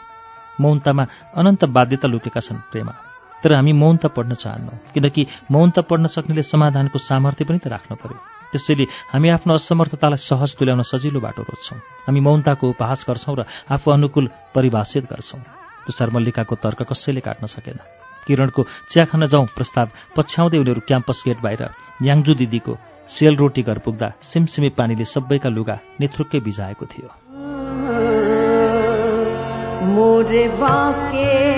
मौनतामा 0.61 1.05
अनन्त 1.37 1.65
बाध्यता 1.65 2.09
लुकेका 2.09 2.41
छन् 2.41 2.65
प्रेमा। 2.73 2.95
तर 3.43 3.53
हामी 3.53 3.73
मौनता 3.73 4.09
पढ्न 4.09 4.35
चाहन्नौँ 4.35 4.79
किनकि 4.95 5.27
मौनता 5.51 5.81
पढ्न 5.85 6.07
सक्नेले 6.07 6.43
समाधानको 6.43 6.99
सामर्थ्य 6.99 7.45
पनि 7.45 7.59
त 7.59 7.67
राख्न 7.69 7.95
पर्यो। 7.95 8.19
त्यसैले 8.53 8.85
हामी 9.13 9.29
आफ्नो 9.29 9.55
असमर्थतालाई 9.55 10.17
सहज 10.17 10.57
तुल्याउन 10.57 10.83
सजिलो 10.83 11.21
बाटो 11.21 11.43
रोज्छौँ। 11.43 11.79
हामी 12.09 12.21
मौनताको 12.21 12.65
उपहास 12.71 13.05
गर्छौँ 13.09 13.37
र 13.37 13.45
आफू 13.69 13.91
अनुकूल 13.91 14.27
परिभाषित 14.55 15.05
गर्छौँ। 15.05 15.41
तुषार 15.87 16.11
मल्लिकाको 16.11 16.55
तर्क 16.57 16.89
कसैले 16.89 17.21
काट्न 17.21 17.47
सकेन। 17.47 18.04
किरणको 18.27 18.67
चिया 18.89 19.05
खान 19.05 19.27
जाउँ 19.27 19.47
प्रस्ताव 19.47 19.89
पछ्याउँदै 20.17 20.59
उनीहरू 20.59 20.81
क्याम्पस 20.89 21.23
गेट 21.27 21.41
बाहिर 21.41 21.69
याङजु 22.03 22.35
दिदीको 22.35 22.79
सेल 23.09 23.37
रोटी 23.37 23.63
घर 23.63 23.79
पुग्दा 23.79 24.13
सिमसिमे 24.23 24.69
पानीले 24.69 25.05
सबैका 25.05 25.49
लुगा 25.49 25.79
नेथ्रुक्कै 26.01 26.41
भिजाएको 26.41 26.87
थियो। 26.87 27.11
मोरे 29.87 30.49
बाके। 30.49 31.55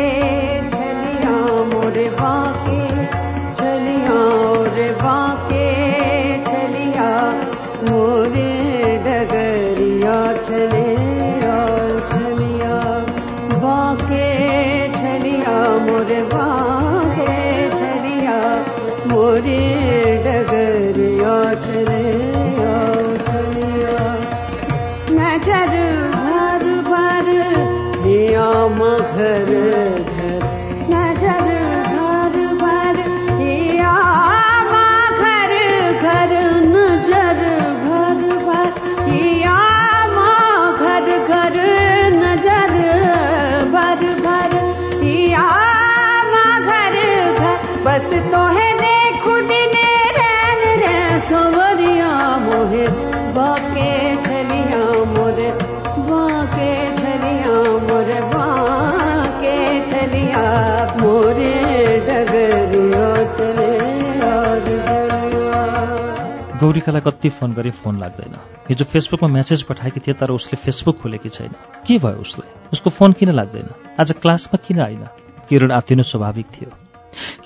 गौरीकालाई 66.66 67.02
कति 67.06 67.28
फोन 67.38 67.52
गरे 67.54 67.70
फोन 67.78 67.94
लाग्दैन। 68.02 68.34
हिजो 68.68 68.84
फेसबुकमा 68.90 69.28
मेसेज 69.30 69.62
पठाएकी 69.70 70.00
थिए 70.02 70.14
तर 70.18 70.30
उसले 70.34 70.56
फेसबुक 70.58 70.98
खोलेकी 70.98 71.30
छैन। 71.30 71.54
के 71.86 71.98
भयो 72.02 72.18
उसलाई 72.18 72.50
उसको 72.74 72.90
फोन 72.90 73.12
किन 73.14 73.30
लाग्दैन? 73.30 73.68
आज 74.00 74.10
क्लासमा 74.18 74.58
किन 74.66 74.80
आइन 74.82 75.02
किरण 75.46 75.70
आत्तिनु 75.70 76.02
स्वाभाविक 76.02 76.46
थियो। 76.50 76.70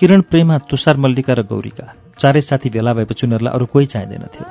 किरण 0.01 0.21
प्रेमा 0.25 0.57
तुषार 0.65 0.97
मल्लिका 0.97 1.33
र 1.37 1.43
गौरीका। 1.45 1.87
चारै 2.17 2.41
साथी 2.41 2.71
भेला 2.73 2.93
भएपछि 2.97 3.27
उनीहरूलाई 3.27 3.53
अरू 3.53 3.67
कोही 3.69 3.87
चाहिँदैन 3.93 4.25
थियो। 4.33 4.47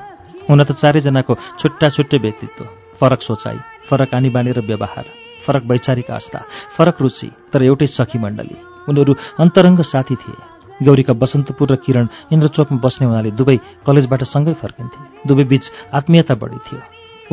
हुन 0.45 0.63
त 0.63 0.71
चारैजनाको 0.77 1.33
छुट्टा 1.59 1.89
छुट्टै 1.89 2.17
व्यक्तित्व। 2.21 2.61
फरक 3.01 3.21
सोचाइ 3.21 3.57
फरक 3.89 4.13
आनी 4.13 4.29
बानी 4.29 4.51
र 4.53 4.61
व्यवहार 4.61 5.05
फरक 5.45 5.63
वैचारिक 5.65 6.11
आस्था 6.11 6.39
फरक 6.77 7.01
रुचि 7.01 7.29
तर 7.49 7.63
एउटै 7.63 7.87
सखी 7.89 8.21
मण्डली। 8.21 8.57
उनीहरू 8.85 9.13
अन्तरङ्ग 9.41 9.81
साथी 9.81 10.15
थिए। 10.15 10.37
गौरीका 10.83 11.13
बसन्तपुर 11.13 11.67
र 11.71 11.75
किरण 11.83 12.05
इन्द्रचोकमा 12.33 12.79
बस्ने 12.79 13.05
हुनाले 13.07 13.31
दुवै 13.31 13.57
कलेजबाट 13.85 14.23
सँगै 14.23 14.53
फर्किन्थे। 14.61 14.99
दुवै 15.27 15.43
बीच 15.51 15.63
आत्मीयता 15.93 16.33
बढी 16.35 16.59
थियो। 16.65 16.79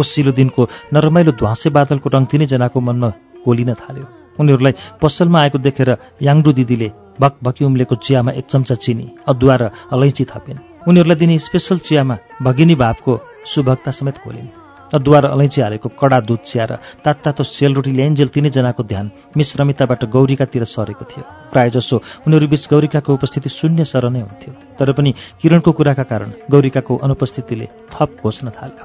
ओसिलो 0.01 0.33
दिनको 0.33 0.63
नरमाइलो 0.93 1.33
ध्वाँसे 1.41 1.69
बादलको 1.71 2.09
रङ 2.15 2.25
तिनैजनाको 2.31 2.79
मनमा 2.81 3.11
कोलिन 3.45 3.73
थाल्यो। 3.75 4.07
उनीहरूलाई 4.41 4.75
पसलमा 5.01 5.39
आएको 5.43 5.59
देखेर 5.59 5.91
याङडु 6.21 6.51
दिदीले 6.53 6.89
भकभकी 7.21 7.65
उम्लेको 7.65 7.95
चियामा 8.05 8.31
एक 8.37 8.47
चम्चा 8.53 8.75
चिनी 8.85 9.07
अदुवा 9.25 9.55
र 9.57 9.65
अलैँची 9.95 10.25
थपिन्। 10.29 10.59
उनीहरूलाई 10.89 11.17
दिने 11.17 11.39
स्पेसल 11.39 11.79
चियामा 11.87 12.17
भगिनी 12.43 12.75
भावको 12.77 13.13
सुभक्ता 13.47 13.91
समेत 13.91 14.19
खोलिन्। 14.21 14.66
अदुवा 14.95 15.19
र 15.19 15.27
अलैँची 15.35 15.61
हालेको 15.61 15.89
कडा 15.99 16.19
दुध 16.23 16.39
चिया 16.47 16.65
र 16.65 16.73
तात्तातो 17.05 17.43
सेलरोटी 17.43 17.93
ल्याइन्जेल 17.93 18.29
तिनैजनाको 18.29 18.83
ध्यान 18.83 19.11
मिस 19.37 19.57
रमिताबाट 19.59 20.05
गौरीकातिर 20.07 20.65
सरेको 20.65 21.05
थियो। 21.11 21.25
प्रायजसो 21.53 21.97
उनीहरू 22.27 22.47
बीच 22.47 22.65
गौरीकाको 22.71 23.11
उपस्थिति 23.15 23.49
शून्य 23.49 23.85
सर 23.85 24.05
नै 24.11 24.21
हुन्थ्यो। 24.21 24.53
तर 24.79 24.93
पनि 24.93 25.11
किरणको 25.43 25.71
कुराका 25.73 26.03
कारण 26.03 26.31
गौरीकाको 26.51 26.97
अनुपस्थितिले 26.97 27.67
थप 27.91 28.11
घोच्न 28.23 28.47
थाल्यो। 28.55 28.85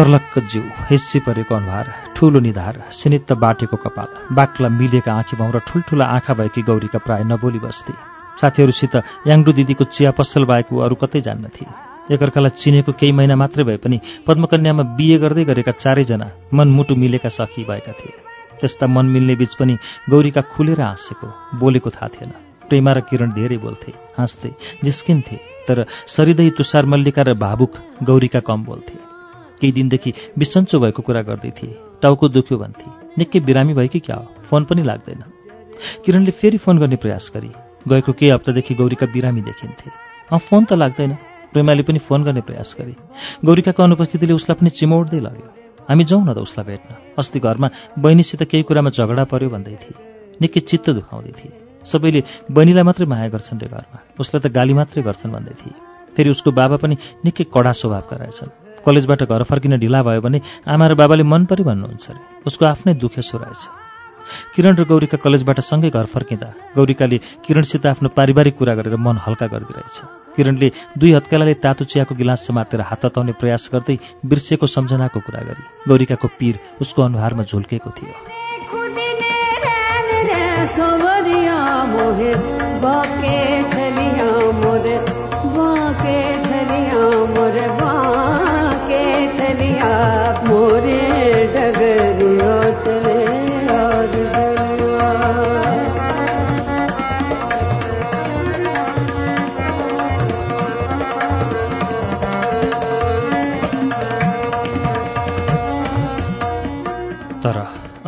सर्लक्क 0.00 0.38
जिउ 0.50 0.62
हिस्सी 0.88 1.18
परेको 1.20 1.54
अनुहार 1.54 1.86
ठूलो 2.16 2.40
निधार 2.40 2.76
सिनित्त 2.90 3.32
बाटेको 3.36 3.76
कपाल 3.76 4.34
बाक्ला 4.34 4.68
मिलेका 4.70 5.12
आँखी 5.12 5.36
भाउ 5.36 5.50
र 5.52 5.58
ठुल्ठुला 5.68 6.04
आँखा 6.08 6.34
भएकी 6.34 6.62
गौरीका 6.62 6.98
प्राय 6.98 7.24
नबोली 7.28 7.58
बस्थे। 7.58 7.92
साथीहरूसित 8.40 8.96
याङडु 9.28 9.52
दिदीको 9.52 9.84
चिया 9.86 10.10
पसल 10.16 10.44
बाहेक 10.50 10.72
अरू 10.86 10.96
कतै 11.02 11.20
जान्नथे 11.20 11.66
एकअर्कालाई 12.14 12.56
चिनेको 12.56 12.92
केही 12.96 13.12
महिना 13.12 13.36
मात्रै 13.36 13.64
भए 13.68 13.76
पनि 13.84 14.00
पद्मकन्यामा 14.24 14.84
बिए 14.96 15.18
गर्दै 15.20 15.44
गरेका 15.44 15.72
चारैजना 15.76 16.30
मनमुटु 16.56 16.96
मिलेका 16.96 17.28
सखी 17.28 17.64
भएका 17.68 17.92
थिए। 18.00 18.16
त्यस्ता 18.60 18.86
मन 18.86 19.12
मिल्ने 19.12 19.34
बीच 19.36 19.52
पनि 19.60 19.76
गौरीका 20.08 20.42
खुलेर 20.54 20.80
हाँसेको 20.80 21.28
बोलेको 21.60 21.90
थाहा 21.90 22.08
थिएन। 22.16 22.32
प्रेमा 22.70 22.92
र 22.96 23.00
किरण 23.04 23.36
धेरै 23.36 23.60
बोल्थे 23.60 23.92
हाँस्थे 24.16 24.54
जिस्किन्थे 24.80 25.36
तर 25.68 25.84
सरिदै 26.08 26.50
तुषार 26.56 26.84
मल्लिका 26.88 27.22
र 27.22 27.36
भावुक 27.36 27.72
गौरीका 28.08 28.40
कम 28.48 28.64
बोल्थे। 28.64 28.99
केही 29.60 29.72
दिनदेखि 29.72 30.12
बिसन्चो 30.38 30.80
भएको 30.80 31.02
कुरा 31.02 31.22
गर्दै 31.22 31.50
थिए। 31.50 31.78
टाउको 32.02 32.28
दुख्यो 32.28 32.58
भन्थे। 32.58 32.90
निकै 33.18 33.40
बिरामी 33.40 33.74
भयो 33.74 33.88
कि 33.88 34.00
क्या 34.00 34.16
हो? 34.16 34.26
फोन 34.50 34.64
पनि 34.64 34.82
लाग्दैन। 34.82 35.22
किरणले 36.04 36.30
फेरि 36.30 36.58
फोन 36.58 36.78
गर्ने 36.78 36.96
प्रयास 36.96 37.32
गरी। 37.34 37.50
गएको 37.88 38.12
केही 38.12 38.32
हप्तादेखि 38.32 38.74
गौरीका 38.74 39.06
बिरामी 39.06 39.40
देखिन्थे। 39.40 39.90
अँ 40.32 40.38
फोन 40.38 40.64
त 40.64 40.72
लाग्दैन। 40.72 41.16
प्रेमाले 41.52 41.82
पनि 41.82 41.98
फोन 41.98 42.24
गर्ने 42.24 42.40
प्रयास 42.40 42.76
गरे। 42.80 42.94
गौरीकाको 43.44 43.82
अनुपस्थितिले 43.82 44.32
उसलाई 44.32 44.56
पनि 44.60 44.70
चिमोड्दै 44.70 45.20
लग्यो। 45.20 45.48
हामी 45.90 46.04
जाउँ 46.04 46.22
न 46.24 46.34
त 46.34 46.38
उसलाई 46.38 46.66
भेट्न। 46.66 46.94
अस्ति 47.18 47.40
घरमा 47.40 47.70
बहिनीसित 47.98 48.42
केही 48.42 48.62
कुरामा 48.62 48.90
झगडा 48.90 49.24
पर्यो 49.24 49.48
भन्दै 49.50 49.76
थिए। 49.82 49.96
निकै 50.40 50.60
चित्त 50.60 50.90
दुखाउँदै 50.90 51.32
थिए। 51.32 51.52
सबैले 51.84 52.22
बहिनीलाई 52.50 52.84
मात्रै 52.84 53.06
माया 53.06 53.28
गर्छन् 53.28 53.60
रे 53.60 53.68
घरमा। 53.68 53.98
उसलाई 54.20 54.40
त 54.40 54.52
गाली 54.52 54.74
मात्रै 54.74 55.02
गर्छन् 55.02 55.32
भन्दै 55.32 55.54
थिए। 55.58 55.74
फेरि 56.16 56.30
उसको 56.30 56.50
बाबा 56.52 56.76
पनि 56.76 56.96
निकै 57.24 57.44
कडा 57.44 57.72
स्वभावका 57.72 58.16
रहेछन्। 58.16 58.59
कलेजबाट 58.86 59.22
घर 59.24 59.42
फर्किन 59.44 59.72
ढिला 59.78 60.00
भयो 60.02 60.20
भने 60.20 60.38
आमा 60.66 60.86
र 60.86 60.94
बाबाले 60.94 61.24
मन 61.24 61.44
परि 61.50 61.62
भन्नुहुन्छ 61.62 62.06
अरे। 62.10 62.20
उसको 62.46 62.64
आफ्नै 62.66 62.94
दुखेसो 62.96 63.36
रहेछ 63.38 63.62
किरण 64.54 64.74
र 64.76 64.84
गौरीका 64.86 65.16
कलेजबाट 65.18 65.58
सँगै 65.60 65.90
घर 65.90 66.06
फर्किँदा 66.06 66.48
गौरीकाले 66.76 67.18
किरणसित 67.44 67.86
आफ्नो 67.86 68.08
पारिवारिक 68.14 68.54
कुरा 68.56 68.74
गरेर 68.78 68.96
मन 68.96 69.16
हल्का 69.26 69.46
गरिदिरहेछ। 69.46 69.96
किरणले 70.36 70.68
दुई 70.98 71.12
हत्केलाले 71.12 71.54
तातो 71.58 71.84
चियाको 71.84 72.14
गिलास 72.14 72.46
समातेर 72.46 72.80
हात 72.80 73.02
तताउने 73.02 73.32
प्रयास 73.34 73.66
गर्दै 73.72 73.96
बिर्सेको 74.22 74.66
सम्झनाको 74.66 75.18
कुरा 75.26 75.40
गरी 75.48 75.62
गौरीकाको 75.88 76.28
पीर 76.38 76.54
उसको 76.80 77.02
अनुहारमा 77.02 77.42
झुल्केको 77.50 77.90
थियो। 77.90 78.14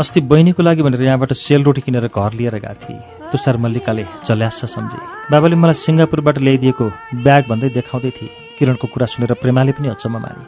अस्ति 0.02 0.20
बहिनीको 0.20 0.62
लागि 0.62 0.82
भनेर 0.82 1.02
यहाँबाट 1.02 1.32
सेलरोटी 1.32 1.80
किनेर 1.86 2.10
घर 2.10 2.32
लिएर 2.34 2.54
गएको 2.58 2.74
थिएँ। 2.74 3.30
तुषार 3.30 3.56
मल्लिकाले 3.56 4.04
चल्यास 4.26 4.60
सम्झे। 4.74 4.98
बाबाले 5.30 5.54
मलाई 5.54 5.78
सिङ्गापुरबाट 5.78 6.38
ल्याइदिएको 6.42 6.86
ब्याग 7.22 7.42
भन्दै 7.46 7.68
देखाउँदै 7.70 8.10
थिए। 8.10 8.30
किरणको 8.58 8.86
कुरा 8.90 9.06
सुनेर 9.06 9.38
प्रेमाले 9.38 9.72
पनि 9.78 9.88
अचम्म 9.94 10.18
माने। 10.18 10.44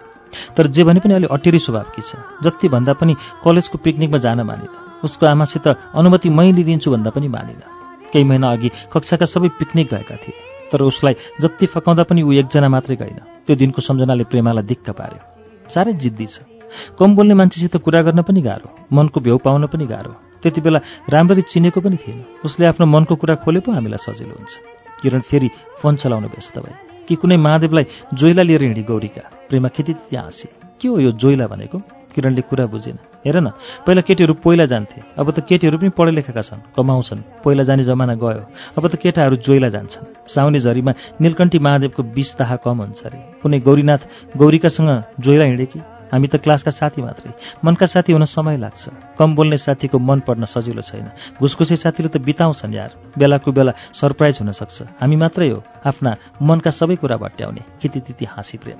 तर 0.58 0.66
जे 0.74 0.82
भने 0.82 0.98
पनि 0.98 1.14
अलि 1.14 1.26
अटेरी 1.30 1.58
स्वभावकी 1.62 2.02
छ? 2.02 2.18
जति 2.42 2.66
भन्दा 2.66 2.92
पनि 2.98 3.14
कलेजको 3.46 3.78
पिकनिकमा 3.78 4.18
जान 4.18 4.42
मानिन। 4.42 4.70
उसको 5.06 5.22
आमासित 5.22 5.66
अनुमति 5.94 6.28
मै 6.34 6.50
लिइदिन्छु 6.50 6.90
भन्दा 6.90 7.10
पनि 7.14 7.28
मानिन। 7.30 7.62
केही 8.10 8.24
महिना 8.26 8.50
अघि 8.50 8.70
कक्षाका 8.90 9.26
सबै 9.30 9.48
पिकनिक 9.62 9.86
गएका 9.86 10.16
थिए। 10.18 10.34
तर 10.72 10.82
उसलाई 10.82 11.14
जति 11.38 11.66
फकाउँदा 11.70 12.02
पनि 12.10 12.26
ऊ 12.26 12.32
एकजना 12.42 12.68
मात्रै 12.68 12.96
गएन। 12.96 13.46
त्यो 13.46 13.54
दिनको 13.54 13.80
सम्झनाले 13.82 14.24
प्रेमालाई 14.26 14.66
दिक्क 14.66 14.90
पार्यो। 14.90 15.22
साह्रै 15.70 15.92
जिद्दी 15.94 16.26
छ। 16.26 16.53
कम 16.98 17.14
बोल्ने 17.14 17.34
मान्छेसित 17.34 17.76
कुरा 17.76 18.02
गर्न 18.02 18.22
पनि 18.22 18.40
गाह्रो 18.42 18.86
मनको 18.92 19.20
भ्याउ 19.20 19.38
पाउन 19.38 19.66
पनि 19.66 19.86
गाह्रो। 19.86 20.16
त्यति 20.42 20.60
बेला 20.60 20.80
राम्ररी 21.10 21.42
चिनेको 21.42 21.80
पनि 21.80 21.96
थिएन। 21.96 22.24
उसले 22.44 22.66
आफ्नो 22.66 22.86
मनको 22.86 23.16
कुरा 23.16 23.34
खोले 23.34 23.60
पो 23.60 23.72
हामीलाई 23.72 23.98
सजिलो 24.00 24.34
हुन्छ। 24.34 24.58
किरण 25.02 25.20
फेरि 25.20 25.50
फोन 25.80 25.96
चलाउन 25.96 26.24
व्यस्त 26.24 26.58
भए। 26.58 26.74
कि 27.08 27.14
कुनै 27.14 27.36
महादेवलाई 27.36 27.84
जोइला 28.14 28.42
लिएर 28.42 28.62
हिँडी 28.62 28.82
गौरीका? 28.82 29.30
प्रेमा 29.48 29.68
खेती 29.68 29.92
त्यहाँ 29.92 30.24
हाँसे। 30.24 30.48
के 30.80 30.88
हो 30.88 31.00
यो 31.00 31.10
जोइला 31.12 31.46
भनेको? 31.46 31.78
किरणले 32.14 32.40
कुरा 32.40 32.66
बुझेन। 32.66 32.98
हेर 33.26 33.40
न 33.40 33.50
पहिला 33.86 34.00
केटीहरू 34.00 34.34
पहिला 34.34 34.64
जान्थे। 34.64 35.02
अब 35.18 35.30
त 35.30 35.40
केटीहरू 35.40 35.78
पनि 35.78 35.88
पढे 35.88 36.10
लेखेका 36.10 36.40
छन् 36.40 36.60
कमाउँछन्। 36.76 37.20
पहिला 37.44 37.62
जाने 37.62 37.82
जमाना 37.82 38.14
गयो। 38.14 38.44
अब 38.78 38.88
त 38.88 38.96
केटाहरू 38.96 39.36
जोइला 39.36 39.68
जान्छन्। 39.68 40.28
साउने 40.28 40.58
झरीमा 40.58 40.92
नीलकण्ठी 41.20 41.58
महादेवको 41.58 42.02
बिस 42.02 42.36
ताहा 42.38 42.56
कम 42.56 42.78
हुन्छ 42.78 43.02
अरे 43.04 43.18
कुनै 43.42 43.60
गौरीनाथ 43.60 44.02
गौरीकासँग 44.36 45.02
जोइला 45.20 45.44
हिँडे 45.44 45.66
कि? 45.66 45.80
हामी 46.14 46.28
त 46.30 46.38
क्लासका 46.38 46.70
साथी 46.70 47.02
मात्रै। 47.02 47.34
मनका 47.64 47.86
साथी 47.90 48.14
हुन 48.14 48.24
समय 48.24 48.56
लाग्छ। 48.56 48.82
कम 49.18 49.34
बोल्ने 49.34 49.58
साथीको 49.58 49.98
मन 49.98 50.22
पढ्न 50.22 50.46
सजिलो 50.46 50.82
छैन। 50.82 51.10
घुसघुसे 51.42 51.74
साथीले 51.74 52.08
त 52.08 52.22
बिताउँछन् 52.22 52.70
यार। 52.70 52.90
बेलाको 53.18 53.50
बेला 53.50 53.74
सरप्राइज 53.92 54.38
हुन 54.40 54.54
सक्छ। 54.54 55.02
हामी 55.02 55.16
मात्रै 55.18 55.50
हो 55.50 55.58
आफ्ना 55.82 56.10
मनका 56.38 56.70
सबै 56.70 56.96
कुरा 57.02 57.16
भट्याउने 57.18 57.62
किति 57.82 58.00
तिति 58.00 58.24
हाँसी 58.30 58.58
प्रेम 58.62 58.78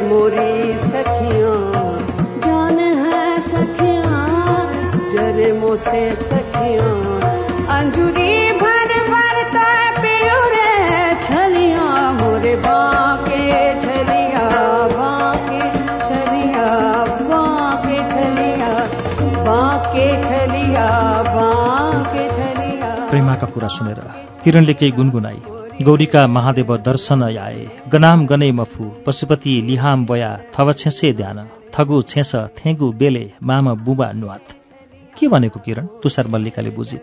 मोरी 0.00 0.74
सखिया, 0.82 1.54
जान 2.44 2.78
है 3.00 3.22
सखिया, 3.40 4.12
जरे 5.12 5.52
सखिया। 6.22 6.88
अंजुरी 7.76 8.32
भर 8.52 8.94
भर 9.08 9.36
पियो 9.98 10.40
रे 10.54 10.70
छलिया, 11.26 11.84
मोरे 12.12 12.54
बाके 12.56 13.44
छलिया 13.80 14.48
बाके 14.94 15.60
छलिया 16.06 16.66
बाके 17.30 17.98
छलिया 18.10 18.72
बाके 19.44 20.08
छलिया 20.22 20.88
बाके 21.30 22.28
छलिया। 22.28 22.94
प्रेमाका 23.10 23.46
कुरा 23.46 23.68
सुनेर 23.68 24.02
किरणले 24.44 24.74
केही 24.74 24.92
गुनगुनाई। 24.92 25.42
गौरीका 25.82 26.26
महादेव 26.26 26.76
दर्शन 26.76 27.22
आए। 27.22 27.60
गनाम 27.88 28.26
गनै 28.26 28.50
मफु 28.52 28.84
पशुपति 29.06 29.52
लिहाम 29.60 30.04
बया 30.06 30.30
थव 30.54 30.72
छेसे 30.72 31.12
ध्यान 31.12 31.38
थगु 31.74 32.00
छेस 32.02 32.32
थेगु 32.58 32.90
बेले 32.92 33.24
मामा 33.42 33.72
बुबा 33.74 34.10
नुवात। 34.12 34.44
के 35.18 35.28
भनेको 35.28 35.60
किरण? 35.60 35.86
तुषार 36.02 36.26
मल्लिकाले 36.26 36.70
बुझिन। 36.70 37.00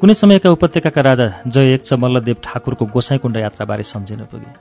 कुनै 0.00 0.14
समयका 0.14 0.50
उपत्यकाका 0.50 1.00
राजा 1.00 1.26
जय 1.46 1.74
एक 1.74 1.92
मल्लदेव 1.92 2.36
ठाकुरको 2.44 2.84
गोसाइकुण्ड 2.86 3.36
यात्राबारे 3.36 3.82
सम्झिन 3.82 4.22
पुगे। 4.30 4.52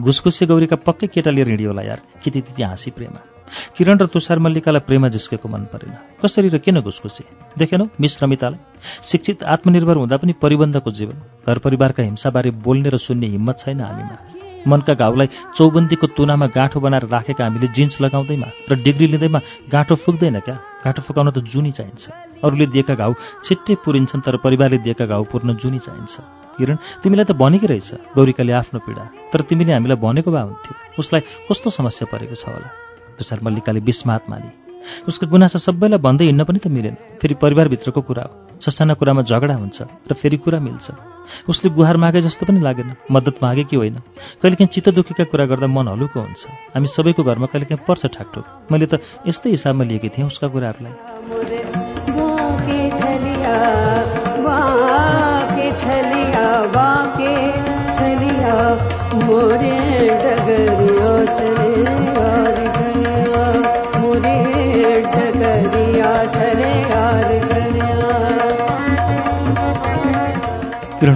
घुसघुसे 0.00 0.46
गौरीका 0.46 0.76
पक्कै 0.76 1.06
केटा 1.06 1.30
लिएर 1.30 1.66
होला 1.66 1.82
यार 1.82 2.00
किति 2.22 2.40
तिति 2.40 2.62
हाँसी 2.62 2.90
प्रेमा। 2.90 3.20
किरण 3.76 3.98
र 3.98 4.06
तुषार 4.06 4.38
मल्लिकालाई 4.38 4.86
प्रेमा 4.86 5.08
जिस्केको 5.08 5.48
मन 5.48 5.64
परेन। 5.72 6.20
कसरी 6.22 6.48
र 6.48 6.58
किन 6.58 6.80
घुसघुसे? 6.80 7.24
देखेनौ 7.58 7.86
मिस 8.00 8.22
रमितालाई। 8.22 8.58
शिक्षित 9.02 9.42
आत्मनिर्भर 9.44 9.96
हुँदा 9.96 10.16
पनि 10.16 10.32
परिबन्धको 10.40 10.90
जीवन 10.90 11.16
घर 11.46 11.58
परिवारका 11.58 12.02
हिंसाबारे 12.02 12.50
बोल्ने 12.50 12.88
र 12.90 12.96
सुन्ने 12.98 13.26
हिम्मत 13.34 13.56
छैन 13.58 13.80
हामीमा। 13.80 14.16
मनका 14.64 14.94
घाउलाई 14.96 15.28
चौबन्दीको 15.56 16.06
तुनामा 16.16 16.46
गाँठो 16.56 16.80
बनाएर 16.80 17.04
राखेका 17.04 17.44
हामीले 17.44 17.68
जिन्स 17.76 18.00
लगाउँदैमा 18.00 18.48
र 18.64 18.72
डिग्री 18.80 19.06
लिँदैमा 19.12 19.40
गाँठो 19.68 19.94
फुक्दैन 20.00 20.40
क्या? 20.40 20.56
गाँठो 20.84 21.02
फुकाउन 21.04 21.30
त 21.36 21.44
जुनी 21.44 21.72
चाहिन्छ। 21.76 22.40
अरूले 22.40 22.66
दिएका 22.72 22.94
घाउ 22.96 23.12
छिट्टै 23.44 23.74
पुरिन्छन् 23.84 24.24
तर 24.24 24.36
परिवारले 24.40 24.78
दिएका 24.80 25.04
घाउ 25.04 25.22
पुर्न 25.28 25.60
जुनी 25.60 25.84
चाहिन्छ। 25.84 26.16
किरण 26.56 26.76
तिमीलाई 27.04 27.24
त 27.28 27.36
भनेकै 27.36 27.66
रहेछ 27.66 28.16
गौरीकाले 28.16 28.52
आफ्नो 28.56 28.78
पीडा 28.80 29.04
तर 29.28 29.40
तिमीले 29.44 29.72
हामीलाई 29.76 30.00
भनेको 30.00 30.30
भए 30.32 30.44
हुन्थ्यो। 30.48 30.72
उसलाई 30.96 31.20
कस्तो 31.44 31.68
समस्या 31.68 32.08
परेको 32.08 32.32
छ 32.32 32.48
होला? 32.48 32.83
तुषार 33.18 33.40
मल्लिकाले 33.42 33.80
विस्मात 33.80 34.22
माने। 34.30 34.50
उसको 35.08 35.26
गुनासा 35.26 35.58
सबैलाई 35.58 35.98
भन्दै 35.98 36.24
हिँड्न 36.24 36.44
पनि 36.44 36.58
त 36.58 36.66
मिलेन। 36.66 36.96
फेरि 37.22 37.34
परिवारभित्रको 37.34 38.00
कुरा 38.00 38.22
हो। 38.22 38.60
ससाना 38.60 38.94
कुरामा 38.94 39.22
झगडा 39.22 39.54
हुन्छ 39.54 39.82
र 40.10 40.14
फेरि 40.14 40.36
कुरा 40.36 40.60
मिल्छ। 40.60 40.90
उसले 41.48 41.70
गुहार 41.70 41.96
मागे 41.96 42.20
जस्तो 42.20 42.46
पनि 42.46 42.60
लागेन। 42.60 42.94
मद्दत 43.10 43.36
मागे 43.42 43.64
कि 43.64 43.76
होइन? 43.76 43.94
कहिलेकाहीँ 44.42 44.68
चित्त 44.68 44.88
दुखेका 44.88 45.24
कुरा 45.24 45.44
गर्दा 45.46 45.66
मन 45.66 45.88
हलुको 45.88 46.20
हुन्छ। 46.20 46.46
हामी 46.74 46.86
सबैको 46.86 47.22
घरमा 47.22 47.46
कहिलेकाहीँ 47.46 47.84
पर्छ 47.88 48.06
ठाकठोक 48.06 48.44
मैले 48.72 48.86
त 48.86 49.00
यस्तै 49.28 49.50
हिसाबमा 49.50 49.84
लिएकी 49.84 50.08
थिएँ 50.08 50.26
उसका 50.26 50.48
कुराहरूलाई। 50.48 50.92
मोरे 51.28 51.84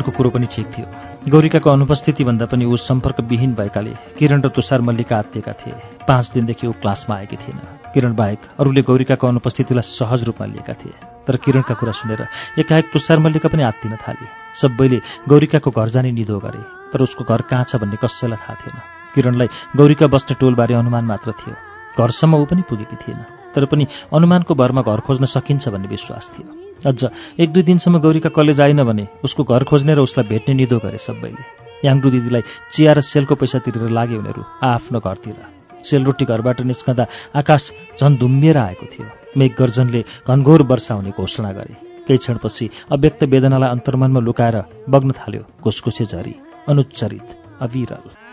किरणको 0.08 0.16
कुरो 0.16 0.30
पनि 0.30 0.46
ठिक 0.48 0.66
थियो। 0.72 0.86
गौरिकाको 1.28 1.68
अनुपस्थिति 1.70 2.24
भन्दा 2.24 2.46
पनि 2.48 2.64
ऊ 2.64 2.76
सम्पर्कविहीन 2.78 3.52
भएकाले 3.54 3.92
किरण 4.16 4.40
र 4.40 4.48
तुषार 4.48 4.80
मल्लिका 4.80 5.16
आत्तिएका 5.18 5.52
थिए। 5.52 5.74
पाँच 6.08 6.30
दिनदेखि 6.32 6.66
ऊ 6.66 6.72
क्लासमा 6.80 7.14
आएकी 7.16 7.36
थिएन। 7.36 7.58
किरण 7.92 8.14
बाहेक 8.16 8.40
अरूले 8.56 8.82
गौरिकाको 8.88 9.26
अनुपस्थितिलाई 9.28 9.84
सहज 9.84 10.24
रूपमा 10.24 10.46
लिएका 10.46 10.74
थिए। 10.80 10.94
तर 11.26 11.36
किरणका 11.36 11.74
कुरा 11.76 11.92
सुनेर 11.92 12.22
एकाएक 12.58 12.86
तुषार 12.92 13.18
मल्लिका 13.20 13.48
पनि 13.52 13.62
आत्तिन 13.62 13.96
थाले। 14.00 14.26
सबैले 14.56 14.98
गौरिकाको 15.28 15.70
घर 15.70 15.88
जाने 15.92 16.10
निधो 16.12 16.38
गरे 16.40 16.62
तर 16.92 17.04
उसको 17.04 17.24
घर 17.24 17.42
कहाँ 17.44 17.64
छ 17.68 17.76
भन्ने 17.76 18.00
कसैलाई 18.00 18.40
थाहा 18.40 18.54
थिएन। 18.56 18.76
किरणलाई 19.14 19.48
गौरिका 19.76 20.06
बस्ने 20.08 20.34
टोलबारे 20.40 20.74
अनुमान 20.74 21.04
मात्र 21.04 21.32
थियो। 21.36 21.54
घरसम्म 22.00 22.34
ऊ 22.34 22.44
पनि 22.48 22.62
पुगेकी 22.64 22.96
थिएन। 22.96 23.20
तर 23.52 23.64
पनि 23.68 23.84
अनुमानको 24.14 24.54
भरमा 24.54 24.82
घर 24.82 25.00
खोज्न 25.04 25.24
सकिन्छ 25.26 25.68
भन्ने 25.68 25.88
विश्वास 25.88 26.32
थियो। 26.32 26.57
अझ 26.86 27.04
एक 27.40 27.52
दुई 27.52 27.62
दिनसम्म 27.62 27.98
गौरीका 27.98 28.28
कलेज 28.30 28.60
आइन 28.60 28.84
भने 28.84 29.06
उसको 29.24 29.44
घर 29.44 29.64
खोज्ने 29.64 29.94
र 29.94 30.00
उसलाई 30.00 30.28
भेट्ने 30.28 30.54
निदो 30.54 30.78
गरे 30.78 30.98
सबैले। 30.98 31.42
याङ्डु 31.84 32.10
दिदीलाई 32.10 32.42
चिया 32.72 32.92
र 32.92 33.00
सेलको 33.02 33.34
पैसा 33.34 33.58
तिरेर 33.58 33.90
लागे 33.90 34.16
उनीहरू 34.16 34.42
आफ्नो 34.62 34.98
घरतिर। 35.00 35.36
सेलरोटी 35.82 36.24
घरबाट 36.24 36.60
निस्कँदा 36.66 37.04
आकाश 37.34 37.62
झन् 37.98 38.18
धुम्मिएर 38.18 38.58
आएको 38.58 38.86
थियो। 38.86 39.06
मेघगर्जनले 39.38 40.00
घनघोर 40.26 40.62
वर्षा 40.70 40.94
हुने 40.94 41.10
घोषणा 41.14 41.50
गरे। 41.52 41.74
केही 42.06 42.18
क्षणपछि 42.18 42.70
अव्यक्त 42.92 43.22
वेदनालाई 43.24 43.70
अन्तर्मनमा 43.70 44.20
लुकाएर 44.20 44.56
बग्न 44.88 45.10
थाल्यो 45.18 45.42
घुसघुसे 45.62 46.04
झरी 46.04 46.34
अनुच्चरित 46.68 47.28
अविरल। 47.62 48.27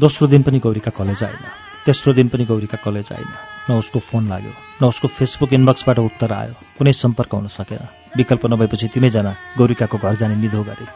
दोस्रो 0.00 0.26
दिन 0.28 0.42
पनि 0.42 0.58
गौरीका 0.58 0.90
कलेज 0.96 1.22
आएन। 1.24 1.44
तेस्रो 1.84 2.12
दिन 2.12 2.28
पनि 2.32 2.44
गौरीका 2.44 2.78
कलेज 2.80 3.08
आएन। 3.12 3.28
न 3.68 3.78
उसको 3.78 3.98
फोन 4.00 4.28
लाग्यो 4.28 4.52
न 4.82 4.88
उसको 4.88 5.08
फेसबुक 5.08 5.52
इनबक्सबाट 5.52 5.98
उत्तर 5.98 6.32
आयो। 6.32 6.54
कुनै 6.78 6.92
सम्पर्क 6.92 7.34
हुन 7.34 7.48
सकेन। 7.52 7.84
विकल्प 8.16 8.46
नभएपछि 8.46 8.88
तिनैजना 8.96 9.32
गौरिकाको 9.58 9.98
घर 9.98 10.14
जाने 10.16 10.36
निधो 10.36 10.62
गरे। 10.64 10.86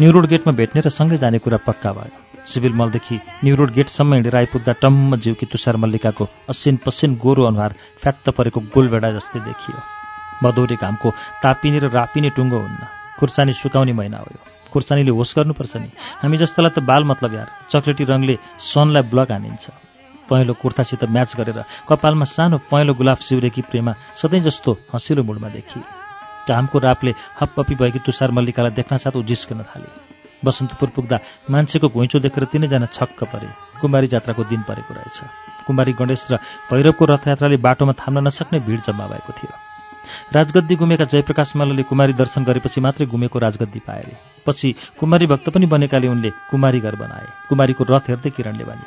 न्यु 0.00 0.10
रोड 0.12 0.26
गेटमा 0.32 0.52
भेट्ने 0.56 0.80
र 0.80 0.88
सँगै 0.88 1.16
जाने 1.20 1.38
कुरा 1.44 1.58
पक्का 1.68 1.92
भयो। 1.92 2.46
सिभिल 2.48 2.72
मलदेखि 2.72 3.16
न्यु 3.44 3.54
रोड 3.56 3.70
गेटसम्म 3.72 4.14
हिँडेर 4.14 4.36
आइपुग्दा 4.36 4.72
टम्म 4.80 5.16
जिउकी 5.16 5.46
तुषार 5.52 5.76
मल्लिकाको 5.76 6.24
असिन 6.48 6.76
पसिन 6.80 7.20
गोरु 7.20 7.42
अनुहार 7.44 7.74
फ्यात्त 8.00 8.30
परेको 8.32 8.60
गोलभेडा 8.72 9.10
जस्तै 9.12 9.40
देखियो। 9.44 9.76
भदौरे 10.40 10.76
घामको 10.80 11.08
तापिने 11.44 11.78
र 11.78 11.92
रापिने 11.92 12.30
टुङ्गो 12.32 12.58
हुन्न। 12.58 12.82
खुर्सानी 13.20 13.52
सुकाउने 13.52 13.92
महिना 13.92 14.18
हो 14.24 14.32
खुर्सानीले 14.72 15.12
होस 15.12 15.30
गर्नुपर्छ 15.36 15.74
नि। 15.76 15.88
हामी 16.22 16.36
जस्तालाई 16.40 16.72
त 16.72 16.78
बाल 16.80 17.04
मतलब 17.04 17.30
यार 17.34 17.48
चक्लेटी 17.68 18.04
रङले 18.08 18.34
सनलाई 18.58 19.02
ब्लक 19.12 19.30
हानिन्छ। 19.30 19.64
पहेँलो 20.24 20.54
कुर्तासित 20.56 21.04
म्याच 21.04 21.36
गरेर 21.36 21.60
कपालमा 21.88 22.24
सानो 22.26 22.56
पहेँलो 22.70 22.92
गुलाब 22.94 23.18
सिउरेकी 23.20 23.62
प्रेमा 23.68 23.92
सधैँ 24.16 24.40
जस्तो 24.40 24.70
हँसिलो 24.94 25.22
मुडमा 25.22 25.48
देखिए 25.52 25.82
घामको 26.48 26.78
रापले 26.78 27.12
हप्पपी 27.40 27.74
भएकी 27.74 27.98
तुषार 28.06 28.30
मल्लिकालाई 28.32 28.72
देख्न 28.74 28.96
साथ 28.98 29.14
ऊ 29.14 29.22
जिस्कन 29.22 29.62
थाले। 29.62 29.88
बसन्तपुर 30.42 30.88
पुग्दा 30.90 31.18
मान्छेको 31.50 31.86
घुइँचो 31.86 32.18
देखेर 32.18 32.44
तिनैजना 32.50 32.86
छक्क 32.90 33.30
परे। 33.30 33.46
कुमारी 33.78 34.06
जात्राको 34.10 34.42
दिन 34.50 34.62
परेको 34.66 34.94
रहेछ। 34.94 35.18
कुमारी 35.66 35.92
गणेश 35.94 36.26
र 36.30 36.42
भैरवको 36.66 37.04
रथयात्राले 37.04 37.56
बाटोमा 37.62 37.94
थाम्न 37.94 38.26
नसक्ने 38.26 38.58
भिड 38.66 38.80
जम्मा 38.82 39.06
भएको 39.06 39.32
थियो। 39.38 39.71
राजगद्दी 40.32 40.74
गुमेका 40.74 41.04
जयप्रकाश 41.04 41.56
मल्लले 41.56 41.82
कुमारी 41.82 42.12
दर्शन 42.12 42.44
गरेपछि 42.44 42.80
मात्रै 42.80 43.06
गुमेको 43.06 43.38
राजगद्दी 43.38 43.80
पाए। 43.86 44.16
पछि 44.46 44.74
कुमारी 45.00 45.26
भक्त 45.26 45.50
पनि 45.50 45.66
बनेकाले 45.66 46.08
उनले 46.08 46.30
कुमारी 46.50 46.80
घर 46.80 46.94
बनाए। 46.96 47.26
कुमारीको 47.48 47.84
रथ 47.84 48.04
हेर्दै 48.08 48.30
किरणले 48.30 48.64
भने 48.64 48.86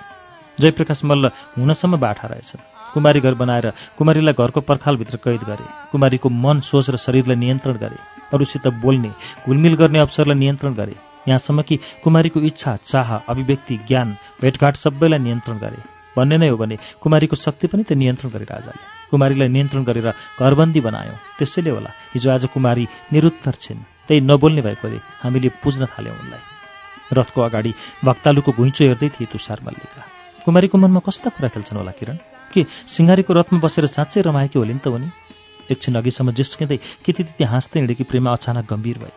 जयप्रकाश 0.57 1.03
मल्ल 1.03 1.31
हुनसम्म 1.57 1.97
बाठा 1.97 2.27
रहेछ 2.27 2.51
कुमारी 2.93 3.19
घर 3.19 3.33
बनाएर 3.35 3.71
कुमारीलाई 3.97 4.33
घरको 4.33 4.61
पर्खालभित्र 4.61 5.17
कैद 5.17 5.43
गरे। 5.43 5.65
कुमारीको 5.91 6.29
मन 6.29 6.59
सोच 6.61 6.89
र 6.89 6.97
शरीरलाई 6.97 7.35
नियन्त्रण 7.35 7.75
गरे। 7.75 7.97
अरूसित 8.33 8.67
बोल्ने 8.79 9.11
घुलमिल 9.45 9.75
गर्ने 9.75 9.99
अवसरलाई 9.99 10.37
नियन्त्रण 10.39 10.73
गरे। 10.73 10.95
यहाँसम्म 11.27 11.61
कि 11.61 11.75
कुमारीको 12.03 12.39
इच्छा 12.39 12.75
चाह 12.85 13.09
अभिव्यक्ति 13.29 13.75
ज्ञान 13.87 14.15
भेटघाट 14.41 14.75
सबैलाई 14.75 15.19
नियन्त्रण 15.19 15.57
गरे। 15.57 15.94
भन्ने 16.17 16.37
नै 16.37 16.47
हो 16.49 16.57
भने 16.57 16.75
कुमारीको 17.01 17.35
शक्ति 17.35 17.67
पनि 17.67 17.83
त 17.83 17.93
नियन्त्रण 17.93 18.29
गरे 18.31 18.45
राजाले 18.47 18.81
कुमारीलाई 19.11 19.49
नियन्त्रण 19.51 19.83
गरेर 19.83 20.07
घरबन्दी 20.39 20.79
बनायो। 20.81 21.15
त्यसैले 21.37 21.69
होला 21.69 21.91
हिजो 22.15 22.27
आज 22.31 22.43
कुमारी 22.55 22.83
निरुत्तर 23.13 23.55
छिन्। 23.59 23.79
त्यही 24.07 24.21
नबोल्ने 24.21 24.61
भएकोले 24.61 24.99
हामीले 25.23 25.49
पुज्न 25.63 25.85
थाल्यौँ 25.85 26.15
उनलाई। 26.15 26.43
रथको 27.13 27.39
अगाडि 27.41 27.71
भक्तालुको 28.05 28.51
घुइँचो 28.51 28.81
हेर्दै 28.85 29.09
थिए 29.15 29.27
तुषार 29.29 29.59
मल्लिका। 29.65 30.01
कुमारीको 30.45 30.77
मनमा 30.77 31.01
कस्ता 31.05 31.29
कुरा 31.35 31.49
खेल्छन् 31.53 31.77
होला 31.77 31.93
किरण? 31.99 32.17
के 32.53 32.61
सिङ्गारीको 32.87 33.31
रथमा 33.33 33.59
बसेर 33.59 33.85
साँच्चै 33.89 34.21
रमाएकी 34.25 34.57
होलिन् 34.59 34.79
त 34.79 34.87
उनी? 34.87 35.09
एकछिन 35.71 35.95
अघिसम्म 35.97 36.31
जिस्किँदै 36.37 36.77
त्यति 37.03 37.43
हाँस्दै 37.43 37.79
हिँडेकी 37.81 38.03
प्रेमा 38.05 38.31
अचानक 38.31 38.65
गम्भीर 38.69 38.97
भए। 39.01 39.13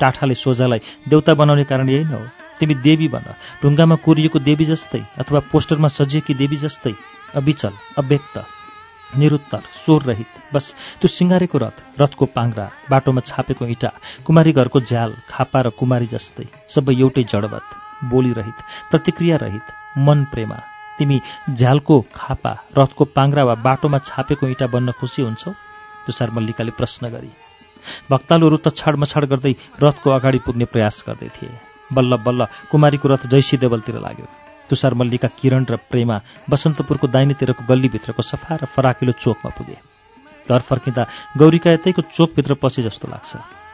टाठाले 0.00 0.34
सोझालाई 0.34 0.80
देउता 1.08 1.32
बनाउने 1.36 1.64
कारण 1.64 1.88
यही 1.88 2.04
न 2.04 2.14
हो। 2.16 2.39
तिमी 2.60 2.74
देवी 2.86 3.08
बन। 3.08 3.26
ढुङ्गामा 3.62 3.96
कोरिएको 4.04 4.38
देवी 4.38 4.64
जस्तै 4.70 5.02
अथवा 5.18 5.40
पोस्टरमा 5.50 5.88
सजिएकी 5.88 6.34
देवी 6.34 6.56
जस्तै। 6.60 6.94
अविचल 7.34 7.74
अव्यक्त 7.98 8.36
निरुत्तर 9.10 9.62
स्वर 9.82 10.02
रहित 10.06 10.32
बस 10.54 10.64
त्यो 11.00 11.08
सिङ्गारेको 11.08 11.58
रथ 11.58 11.76
रथको 12.00 12.24
पाङ्रा 12.30 12.66
बाटोमा 12.90 13.20
छापेको 13.26 13.66
इँटा 13.66 13.90
कुमारी 14.26 14.52
घरको 14.52 14.78
झ्याल 14.80 15.10
खापा 15.26 15.60
र 15.60 15.68
कुमारी 15.74 16.06
जस्तै। 16.06 16.46
सबै 16.70 16.94
एउटै 16.94 17.24
जडवत 17.26 17.66
बोलीरहित 18.10 18.58
प्रतिक्रिया 18.90 19.36
रहित 19.42 19.66
मन 20.06 20.24
प्रेमा। 20.30 20.58
तिमी 20.98 21.18
झ्यालको 21.58 21.96
खापा 22.14 22.52
रथको 22.78 23.04
पाङ्रा 23.16 23.42
वा 23.44 23.54
बाटोमा 23.66 23.98
छापेको 23.98 24.46
इँटा 24.46 24.66
बन्न 24.70 24.92
खुसी 24.94 25.22
हुन्छौ? 25.22 25.50
तुषार 26.06 26.30
मल्लिकाले 26.30 26.70
प्रश्न 26.78 27.08
गरी। 27.10 27.32
भक्तालुहरू 28.10 28.56
त 28.56 28.68
छाडमछाड 28.76 29.24
गर्दै 29.26 29.54
रथको 29.82 30.08
अगाडि 30.10 30.38
पुग्ने 30.46 30.64
प्रयास 30.70 31.02
गर्दै 31.08 31.28
थिए। 31.34 31.69
बल्ल 31.92 32.16
बल्ल 32.16 32.46
कुमारीको 32.70 33.08
रथ 33.08 33.26
जैसी 33.26 33.56
देवलतिर 33.56 33.98
लाग्यो। 33.98 34.26
तुषार 34.70 34.94
मल्लिका 34.94 35.28
किरण 35.38 35.64
र 35.64 35.76
प्रेमा 35.90 36.16
बसन्तपुरको 36.50 37.06
दाहिनेतिरको 37.06 37.66
गल्लीभित्रको 37.66 38.22
सफा 38.22 38.54
र 38.62 38.64
फराकिलो 38.70 39.12
चोकमा 39.18 39.50
पुगे। 39.50 39.76
घर 40.46 40.60
फर्किँदा 40.60 41.02
गौरीका 41.38 41.70
यतैको 41.70 42.02
चोकभित्र 42.14 42.54
पछि 42.62 42.82
जस्तो 42.82 43.08
लाग्छ। 43.08 43.30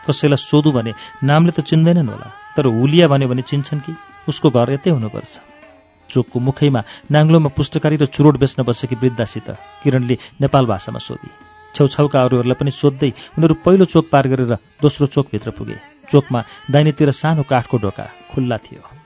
कसैलाई 0.07 0.41
सोधु 0.41 0.71
भने 0.73 0.93
नामले 1.25 1.53
त 1.53 1.61
चिन्दैनन् 1.61 2.09
होला 2.09 2.29
तर 2.57 2.67
हुलिया 2.69 3.07
भन्यो 3.09 3.29
भने 3.29 3.43
चिन्छन् 3.43 3.81
कि? 3.81 3.93
उसको 4.29 4.49
घर 4.51 4.73
यतै 4.73 4.91
हुनुपर्छ। 4.91 5.33
चोकको 6.11 6.39
मुखैमा 6.39 6.81
नाङ्लोमा 7.11 7.51
पुस्तकारी 7.51 7.97
र 7.97 8.07
चुरोट 8.07 8.39
बेच्न 8.39 8.63
बसेकी 8.63 8.95
वृद्धासित 8.95 9.49
किरणले 9.83 10.17
नेपाल 10.41 10.65
भाषामा 10.67 10.99
सोधी। 10.99 11.31
छेउछाउका 11.75 12.19
अरूहरूलाई 12.23 12.57
पनि 12.57 12.71
सोध्दै 12.71 13.11
उनीहरू 13.37 13.55
पहिलो 13.61 13.85
चोक 13.85 14.07
पार 14.09 14.25
गरेर 14.29 14.53
दोस्रो 14.81 15.07
चोकभित्र 15.07 15.51
पुगे। 15.51 15.96
चोकमा 16.11 16.41
दाहिनेतिर 16.71 17.11
सानो 17.11 17.43
काठको 17.43 17.77
ढोका 17.79 18.07
खुल्ला 18.31 18.57
थियो। 18.65 19.06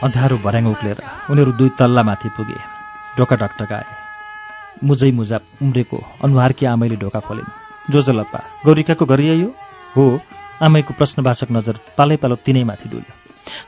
अँध्यारो 0.00 0.36
भर्याङ 0.44 0.66
उक्लेर 0.66 0.98
उनीहरू 1.30 1.52
दुई 1.60 1.68
तल्ला 1.76 2.02
माथि 2.02 2.28
पुगे। 2.32 2.56
ढोका 3.16 3.36
ढकढकाए 3.36 3.86
मुजै 4.80 5.10
मुजा 5.12 5.38
उम्रेको 5.60 5.98
अनुहारकी 6.24 6.64
आमैले 6.66 6.96
ढोका 6.96 7.20
खोलिन्। 7.20 7.52
जो 7.92 8.00
जलप्पा 8.00 8.40
गौरिकाको 8.64 9.04
यही 9.20 9.44
हो? 9.94 10.04
आमैको 10.64 10.96
प्रश्नवाचक 10.96 11.48
नजर 11.52 11.74
पालै 11.98 12.16
पालो 12.16 12.36
तिनैमाथि 12.40 12.88
डुल्यो। 12.88 13.12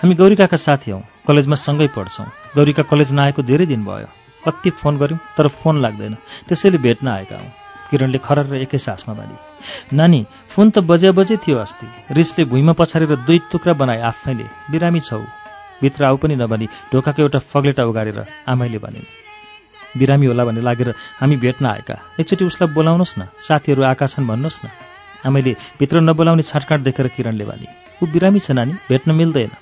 हामी 0.00 0.14
गौरिकाका 0.16 0.56
साथी 0.56 0.90
हौँ। 0.90 1.04
कलेजमा 1.28 1.56
सँगै 1.66 1.88
पढ्छौँ। 1.92 2.26
गौरिका 2.56 2.82
कलेज 2.88 3.12
नआएको 3.12 3.42
धेरै 3.44 3.66
दिन 3.68 3.84
भयो। 3.84 4.08
कति 4.40 4.70
फोन 4.80 4.96
गऱ्यौँ 4.96 5.20
तर 5.36 5.48
फोन 5.60 5.84
लाग्दैन। 5.84 6.16
त्यसैले 6.48 6.78
भेट्न 6.80 7.08
आएका 7.08 7.36
हौँ। 7.36 7.52
किरणले 7.92 8.18
खरर 8.24 8.46
र 8.48 8.64
एकै 8.64 8.80
सासमा 8.80 9.12
बानी 9.20 9.36
नानी 9.92 10.20
फोन 10.48 10.66
त 10.72 10.80
बजे 10.80 11.12
बजे 11.12 11.36
थियो 11.44 11.60
अस्ति। 11.60 11.86
रिसले 12.16 12.48
भुइँमा 12.48 12.72
पछारेर 12.72 13.20
दुई 13.28 13.38
टुक्रा 13.52 13.76
बनाए 13.76 14.00
आफैले। 14.00 14.48
बिरामी 14.72 15.00
छौ। 15.04 15.20
भित्र 15.82 16.04
आऊ 16.06 16.16
पनि 16.22 16.34
नभनी 16.38 16.66
ढोकाको 16.92 17.22
एउटा 17.22 17.38
फग्लेटा 17.50 17.82
उगारेर 17.90 18.18
आमैले 18.48 18.78
भनिन् 18.78 19.10
बिरामी 19.98 20.26
होला 20.26 20.44
भन्ने 20.44 20.62
लागेर 20.62 20.88
हामी 21.20 21.36
भेट्न 21.36 21.66
आएका। 21.66 21.96
एकचोटि 22.20 22.44
उसलाई 22.44 22.72
बोलाउनुहोस् 22.72 23.18
न 23.18 23.22
साथीहरू 23.44 23.82
आएका 23.82 24.06
छन् 24.06 24.26
भन्नुहोस् 24.26 24.64
न। 24.64 24.68
आमैले 25.26 25.52
भित्र 25.78 26.00
नबोलाउने 26.00 26.42
छाँटकाँट 26.42 26.80
देखेर 26.82 27.06
किरणले 27.12 27.44
भने 27.44 27.68
ऊ 28.00 28.06
बिरामी 28.08 28.40
छ 28.40 28.50
नानी 28.56 28.72
भेट्न 28.88 29.10
मिल्दैन। 29.12 29.52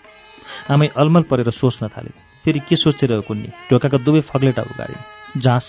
आमै 0.71 0.87
अलमल 0.95 1.23
परेर 1.31 1.51
सोच्न 1.51 1.89
थाले। 1.89 2.13
फेरि 2.45 2.61
के 2.63 2.77
सोचेर 2.77 3.21
कुन्नी 3.27 3.49
ढोकाका 3.71 3.99
दुवै 4.07 4.21
फग्लेटा 4.31 4.63
उगारिन् 4.63 5.41
जाँच 5.43 5.67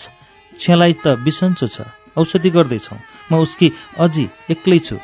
छेलाई 0.52 0.92
त 1.02 1.18
बिसन्चो 1.26 1.66
छ 1.66 1.90
औषधि 2.16 2.50
गर्दैछौ 2.54 2.96
म 3.30 3.42
उसकी 3.42 3.66
अझी 3.98 4.24
एक्लै 4.52 4.78
छु। 4.78 4.96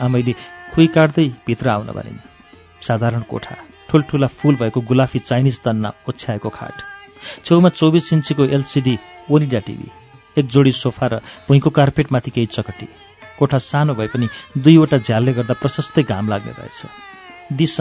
आमैले 0.00 0.32
खुइ 0.72 0.86
काट्दै 0.94 1.26
भित्र 1.46 1.66
आउन 1.68 1.88
भनिन् 1.92 2.24
साधारण 2.80 3.22
कोठा। 3.26 3.73
ठुल्ठुला 3.94 4.26
फुल 4.26 4.56
भएको 4.58 4.80
गुलाफी 4.90 5.18
चाइनिज 5.20 5.60
तन्ना 5.62 5.90
ओछ्याएको 6.08 6.48
खाट। 6.50 6.76
छेउमा 7.46 7.68
चौबिस 7.70 8.12
इन्चीको 8.12 8.44
एलसिडी 8.50 8.94
ओनिडा 9.30 9.58
टिभी 9.66 9.88
एक 10.36 10.46
जोडी 10.50 10.72
सोफा 10.74 11.06
र 11.06 11.14
भुइँको 11.46 11.70
कार्पेटमाथि 11.70 12.30
केही 12.30 12.46
चकटी। 12.50 12.88
कोठा 13.38 13.58
सानो 13.60 13.94
भए 13.94 14.06
पनि 14.10 14.26
दुईवटा 14.58 14.98
झ्यालले 14.98 15.32
गर्दा 15.32 15.54
प्रशस्तै 15.62 16.02
घाम 16.04 16.28
लाग्ने 16.28 16.52
रहेछ। 16.58 16.80
दिस 17.54 17.76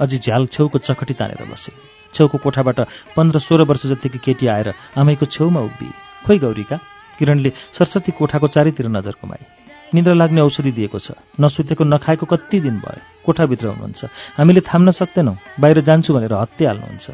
अझै 0.00 0.18
झ्याल 0.18 0.46
छेउको 0.48 0.78
चकटी 0.78 1.14
तानेर 1.14 1.44
बसे। 1.44 1.72
छेउको 2.16 2.38
कोठाबाट 2.38 2.80
पन्ध्र 3.16 3.38
सोह्र 3.38 3.68
वर्ष 3.68 3.86
जतिको 3.92 4.18
केटी 4.24 4.46
आएर 4.48 4.72
आमैको 4.96 5.26
छेउमा 5.28 5.60
उभिए। 5.60 5.92
खोइ 6.24 6.38
गौरीका 6.38 6.76
किरणले 7.18 7.50
सरस्वती 7.76 8.12
कोठाको 8.16 8.46
चारैतिर 8.48 8.88
नजर 8.88 9.20
कुमाए 9.20 9.67
निद्रा 9.94 10.14
लाग्ने 10.14 10.40
औषधि 10.40 10.72
दिएको 10.72 10.98
छ। 10.98 11.12
नसुतेको 11.40 11.84
नखाएको 11.84 12.26
कति 12.26 12.60
दिन 12.60 12.76
भयो? 12.78 13.00
कोठाभित्र 13.24 13.66
हुनुहुन्छ। 13.68 14.04
हामीले 14.38 14.60
थाम्न 14.60 14.90
सक्दैनौँ। 14.90 15.36
बाहिर 15.60 15.80
जान्छु 15.80 16.14
भनेर 16.14 16.32
हत्याहाल्नुहुन्छ। 16.32 17.06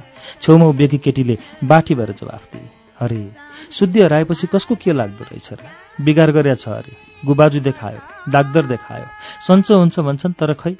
छेउमा 0.43 0.67
उभिएकी 0.67 0.99
केटीले 0.99 1.39
बाठी 1.65 1.95
भएर 1.95 2.11
जवाफ 2.13 2.45
दिए। 2.53 2.69
अरे 3.01 3.21
शुद्धि 3.71 4.01
हराएपछि 4.01 4.47
कसको 4.47 4.75
के 4.75 4.93
लाग्दो 4.93 5.25
रहेछ 5.25 5.53
र? 5.53 5.63
बिगार 6.03 6.31
गरेछ 6.31 6.69
अरे 6.69 6.93
गुबाजु 7.27 7.61
देखायो 7.61 8.01
डाक्टर 8.31 8.67
देखायो। 8.67 9.07
सन्चो 9.47 9.79
हुन्छ 9.79 10.01
भन्छन् 10.01 10.39
तर 10.39 10.55
खै? 10.55 10.77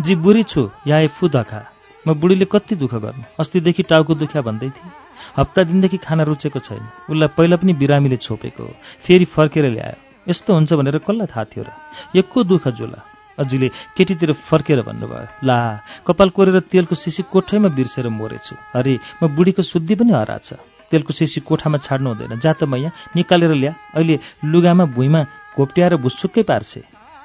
जी 0.00 0.14
बुढी 0.16 0.42
छु 0.42 0.70
या 0.86 1.06
फु 1.08 1.28
धखा। 1.28 1.62
म 2.08 2.14
बुढीले 2.14 2.44
कति 2.44 2.74
दुःख 2.76 2.94
गर्नु? 2.94 3.24
अस्तिदेखि 3.40 3.82
टाउको 3.82 4.14
दुख्या 4.14 4.42
भन्दै 4.42 4.70
थिएँ। 4.70 4.92
हप्ता 5.36 5.62
दिनदेखि 5.62 5.96
खाना 5.96 6.22
रुचेको 6.22 6.58
छैन। 6.58 6.84
उसलाई 7.10 7.28
पहिला 7.36 7.56
पनि 7.56 7.72
बिरामीले 7.72 8.16
छोपेको 8.16 8.64
फेरि 9.04 9.24
फर्केर 9.24 9.64
ल्यायो। 9.70 10.05
यस्तो 10.28 10.54
हुन्छ 10.54 10.72
भनेर 10.72 10.98
कसलाई 10.98 11.26
थाहा 11.26 11.44
थियो 11.44 11.64
र? 11.64 11.70
एकको 12.18 12.42
दुःख 12.44 12.68
जोला। 12.68 13.00
अजीले 13.38 13.68
केटीतिर 13.96 14.32
फर्केर 14.32 14.80
भन्नुभयो 14.82 15.46
ला 15.46 15.58
कपाल 16.06 16.28
कोरेर 16.30 16.60
तेलको 16.72 16.94
सिसी 16.94 17.22
कोठैमा 17.32 17.68
बिर्सेर 17.68 18.08
मरेछु। 18.08 18.54
अरे 18.74 18.98
म 19.22 19.28
बुढीको 19.36 19.62
शुद्धि 19.62 19.94
पनि 19.94 20.12
हराछ। 20.12 20.48
तेलको 20.90 21.12
सिसी 21.12 21.40
कोठामा 21.40 21.78
छाड्नु 21.78 22.08
हुँदैन। 22.10 22.38
जा 22.40 22.52
त 22.52 22.64
मैया 22.64 22.90
निकालेर 23.16 23.52
ल्या। 23.54 23.72
अहिले 23.94 24.16
लुगामा 24.44 24.84
भुइँमा 24.94 25.20
घोप्ट्याएर 25.56 25.96
भुसुक्कै 25.96 26.42
पार्छे। 26.42 26.82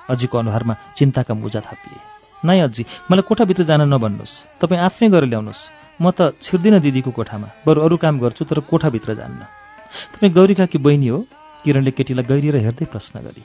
अजीको 0.10 0.36
अनुहारमा 0.38 0.76
चिन्ताका 0.98 1.34
मुजा 1.34 1.60
थापिए। 1.60 2.00
नाइ 2.46 2.60
अझी 2.60 2.84
मलाई 3.12 3.22
कोठाभित्र 3.22 3.64
जान 3.64 3.82
नभन्नुहोस्। 3.88 4.60
तपाईँ 4.60 4.82
आफ्नै 4.82 5.10
गरेर 5.10 5.30
ल्याउनुहोस्। 5.30 5.62
म 6.02 6.12
त 6.12 6.34
छिर्दिनँ 6.42 6.82
दिदीको 6.82 7.12
कोठामा। 7.12 7.48
बरु 7.66 7.82
अरू 7.82 7.98
काम 7.98 8.20
गर्छु 8.20 8.46
तर 8.46 8.60
कोठाभित्र 8.66 9.14
जान्न। 9.14 9.42
तपाईँ 10.12 10.34
गौरीका 10.34 10.66
कि 10.66 10.78
बहिनी 10.78 11.08
हो? 11.08 11.26
किरणले 11.64 11.92
केटीलाई 11.92 12.26
गहिरिएर 12.26 12.56
हेर्दै 12.66 12.86
प्रश्न 12.92 13.20
गरी 13.22 13.44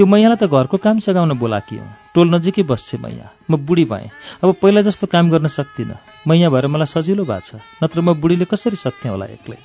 यो 0.00 0.04
मैयालाई 0.06 0.36
त 0.36 0.44
घरको 0.48 0.76
काम 0.76 0.98
सघाउन 1.04 1.32
बोलाकी 1.36 1.76
हौ। 1.76 1.86
टोल 2.14 2.26
नजिकै 2.34 2.62
बस्छे 2.62 2.96
मैया। 2.98 3.26
म 3.50 3.56
बुढी 3.56 3.84
भएँ। 3.84 4.08
अब 4.44 4.48
पहिला 4.60 4.80
जस्तो 4.86 5.06
काम 5.06 5.30
गर्न 5.30 5.46
सक्दिनँ। 5.48 5.96
मैया 6.28 6.48
भएर 6.48 6.66
मलाई 6.66 6.88
सजिलो 6.88 7.24
भएको 7.24 7.46
छ। 7.48 7.60
नत्र 7.82 8.00
म 8.00 8.16
बुढीले 8.20 8.44
कसरी 8.44 8.76
सक्थेँ 8.76 9.10
होला 9.10 9.26
एक्लै? 9.36 9.58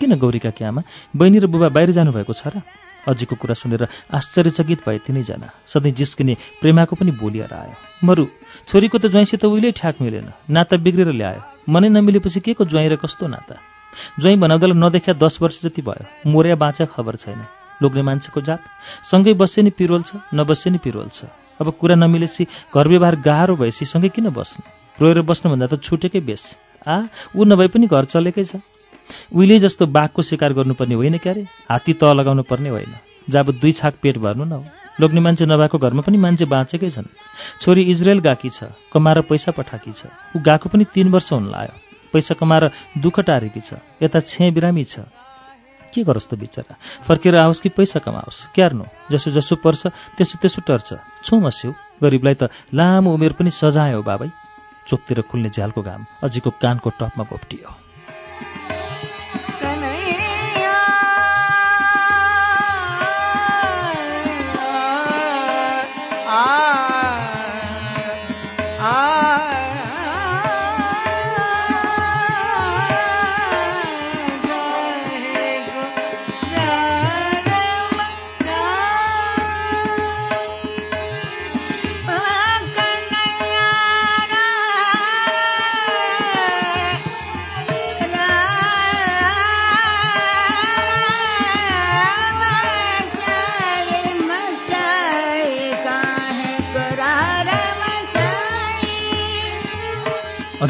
किन 0.00 0.12
गौरीका 0.16 0.50
कि 0.50 0.64
आमा? 0.64 0.82
बहिनी 1.16 1.38
र 1.38 1.46
बुबा 1.46 1.68
बाहिर 1.72 1.90
जानुभएको 1.96 2.32
छ 2.32 2.52
र? 2.52 2.60
अजीको 3.06 3.34
कुरा 3.38 3.54
सुनेर 3.54 3.86
आश्चर्यचकित 4.12 4.80
भए 4.82 4.98
तिनैजना। 5.06 5.48
सधैँ 5.70 5.92
जिस्किने 5.94 6.34
प्रेमाको 6.60 6.96
पनि 6.96 7.12
बोली 7.16 7.40
आयो 7.40 7.76
मरु 8.02 8.26
छोरीको 8.66 8.98
त 8.98 9.06
ज्वाइँसित 9.14 9.44
उहिले 9.46 9.70
ठ्याक 9.72 10.02
मिलेन। 10.02 10.28
नाता 10.50 10.76
बिग्रेर 10.82 11.14
ल्यायो। 11.14 11.42
मनै 11.70 11.88
नमिलेपछि 11.88 12.40
के 12.40 12.52
को 12.58 12.64
ज्वाइँ 12.66 12.88
र 12.90 12.96
कस्तो 12.98 13.26
नाता? 13.30 13.75
ज्वाइँ 14.20 14.36
बनाउँदालाई 14.36 14.78
नदेखा 14.78 15.12
दस 15.14 15.38
वर्ष 15.42 15.62
जति 15.62 15.82
भयो 15.82 16.30
मोर्या 16.30 16.56
बाँचा 16.56 16.84
खबर 16.86 17.16
छैन। 17.16 17.40
लोग्ने 17.82 18.02
मान्छेको 18.02 18.40
जात 18.40 18.60
सँगै 19.04 19.34
बस्से 19.34 19.62
नि 19.62 19.70
पिरोल 19.70 20.02
छ 20.02 20.16
नबस्से 20.32 20.70
नि 20.70 20.78
पिरोल 20.78 21.08
छ। 21.12 21.28
अब 21.60 21.70
कुरा 21.80 21.94
नमिलेपछि 21.96 22.44
घर 22.72 22.88
व्यवहार 22.88 23.16
गाह्रो 23.20 23.56
भएपछि 23.56 23.84
सँगै 23.84 24.08
किन 24.08 24.28
बस्नु? 24.32 24.62
रोएर 24.98 25.20
बस्नुभन्दा 25.22 25.66
त 25.66 25.80
छुटेकै 25.80 26.20
बेस। 26.20 26.56
आ 26.86 27.08
ऊ 27.36 27.44
नभए 27.44 27.68
पनि 27.68 27.86
घर 27.86 28.04
चलेकै 28.08 28.44
छ। 28.44 28.60
उहिले 29.28 29.58
जस्तो 29.60 29.86
बाघको 29.86 30.22
शिकार 30.22 30.52
गर्नुपर्ने 30.52 30.94
होइन 30.94 31.16
क्यारे? 31.18 31.42
हात्ती 31.68 31.92
त 32.00 32.16
लगाउनु 32.16 32.42
पर्ने 32.48 32.68
होइन। 32.72 32.92
जब 33.28 33.60
दुई 33.60 33.72
छाक 33.72 33.94
पेट 34.02 34.18
भर्नु 34.18 34.44
न 34.44 34.64
लोग्ने 34.96 35.20
मान्छे 35.20 35.44
नभएको 35.44 35.78
घरमा 35.78 36.02
पनि 36.02 36.16
मान्छे 36.16 36.44
बाँचेकै 36.48 36.90
छन्। 36.90 37.12
छोरी 37.60 37.82
इजरायल 37.92 38.20
गएकी 38.24 38.48
छ 38.48 38.72
कमाएर 38.92 39.20
पैसा 39.28 39.52
पठाएकी 39.52 39.92
छ। 39.92 40.08
ऊ 40.32 40.40
गएको 40.40 40.68
पनि 40.72 40.84
तिन 40.88 41.12
वर्ष 41.12 41.32
हुन 41.32 41.52
लायो। 41.52 41.85
पैसा 42.16 42.34
कमाएर 42.40 42.64
दुःख 42.96 43.20
टारेकी 43.28 43.60
छ 43.60 43.76
यता 44.00 44.20
छे 44.24 44.50
बिरामी 44.56 44.84
छ। 44.88 45.04
के 45.92 46.00
गरोस् 46.04 46.28
त 46.28 46.34
बिचरा? 46.40 46.74
फर्केर 47.04 47.36
आओस् 47.36 47.60
कि 47.60 47.68
पैसा 47.76 48.00
कमाओस्? 48.00 48.52
क्यार्नु 48.56 48.84
जसो 49.12 49.30
जसो 49.36 49.54
पर्छ 49.60 49.82
त्यसो 50.16 50.36
त्यसो 50.40 50.60
टर्छ। 50.64 50.88
छु 51.24 51.34
मस्यौ 51.36 51.72
गरिबलाई 52.02 52.34
त 52.40 52.42
लामो 52.72 53.12
उमेर 53.16 53.32
पनि 53.32 53.50
सजायो 53.52 54.00
बाबै। 54.02 54.28
चोकतिर 54.88 55.20
खुल्ने 55.28 55.48
झ्यालको 55.50 55.80
घाम 55.82 56.02
अझीको 56.22 56.50
कानको 56.62 56.88
टपमा 56.94 57.24
घोप्टियो 57.26 57.85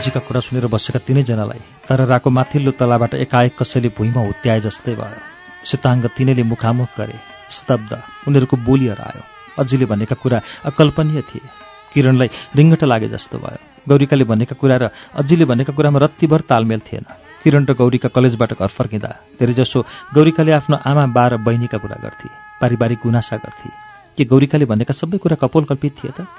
अजीका 0.06 0.22
कुरा 0.22 0.40
सुनेर 0.40 0.66
बसेका 0.70 1.02
तिनैजनालाई 1.02 1.82
तर 1.90 2.06
राको 2.06 2.30
माथिल्लो 2.30 2.70
तलाबाट 2.78 3.26
एकाएक 3.26 3.58
कसैले 3.58 3.90
भुइँमा 3.90 4.22
हुत्याए 4.22 4.60
जस्तै 4.62 4.94
भयो। 4.94 5.18
सिताङ्ग 5.66 6.06
तिनैले 6.14 6.42
मुखामुख 6.46 6.94
गरे 6.94 7.18
स्तब्ध 7.50 7.90
उनीहरूको 8.30 8.56
बोली 8.62 8.86
हरायो। 8.86 9.22
अजीले 9.58 9.86
भनेका 9.90 10.14
कुरा 10.14 10.38
अकल्पनीय 10.62 11.20
थिए। 11.26 11.42
किरणलाई 11.90 12.28
रिङ्गट 12.54 12.82
लागे 12.86 13.08
जस्तो 13.10 13.38
भयो। 13.42 13.58
गौरीकाले 13.82 14.24
भनेका 14.30 14.54
कुरा 14.54 14.76
र 14.78 14.84
अजीले 15.18 15.44
भनेका 15.50 15.74
कुरामा 15.74 15.98
रत्तिभर 15.98 16.40
तालमेल 16.46 16.80
थिएन। 16.86 17.04
किरण 17.42 17.66
र 17.66 17.74
गौरीका 17.74 18.08
कलेजबाट 18.14 18.62
घर 18.62 18.70
फर्किँदा 18.78 19.10
धेरैजसो 19.42 19.80
गौरीकाले 20.14 20.52
आफ्नो 20.54 20.76
आमा 20.86 21.06
बा 21.10 21.24
र 21.34 21.42
बहिनीका 21.42 21.82
कुरा 21.82 21.98
गर्थे। 21.98 22.30
पारिवारिक 22.62 22.98
गुनासा 23.02 23.42
गर्थे। 23.42 23.74
के 24.14 24.22
गौरीकाले 24.22 24.70
भनेका 24.70 24.94
सबै 24.94 25.18
कुरा 25.18 25.42
कपोल 25.42 25.64
कल्पित 25.66 25.98
थिए 25.98 26.14
त? 26.14 26.30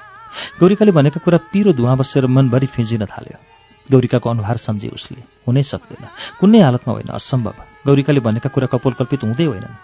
गौरीकाले 0.56 0.92
भनेका 0.96 1.20
कुरा 1.20 1.38
पिरो 1.52 1.72
धुवा 1.76 1.94
बसेर 2.00 2.26
मनभरि 2.32 2.66
फिँजिन 2.66 3.04
थाल्यो। 3.04 3.57
गौरीकाको 3.92 4.30
अनुहार 4.30 4.56
सम्झे 4.56 4.88
उसले। 4.88 5.22
हुनै 5.48 5.62
सक्दैन। 5.62 6.08
कुनै 6.40 6.60
हालतमा 6.60 6.92
होइन 6.94 7.08
असम्भव। 7.08 7.54
गौरीकाले 7.86 8.20
भनेका 8.20 8.48
कुरा 8.48 8.66
कपोलकल्पित 8.66 9.24
हुँदै 9.24 9.44
होइनन्। 9.44 9.76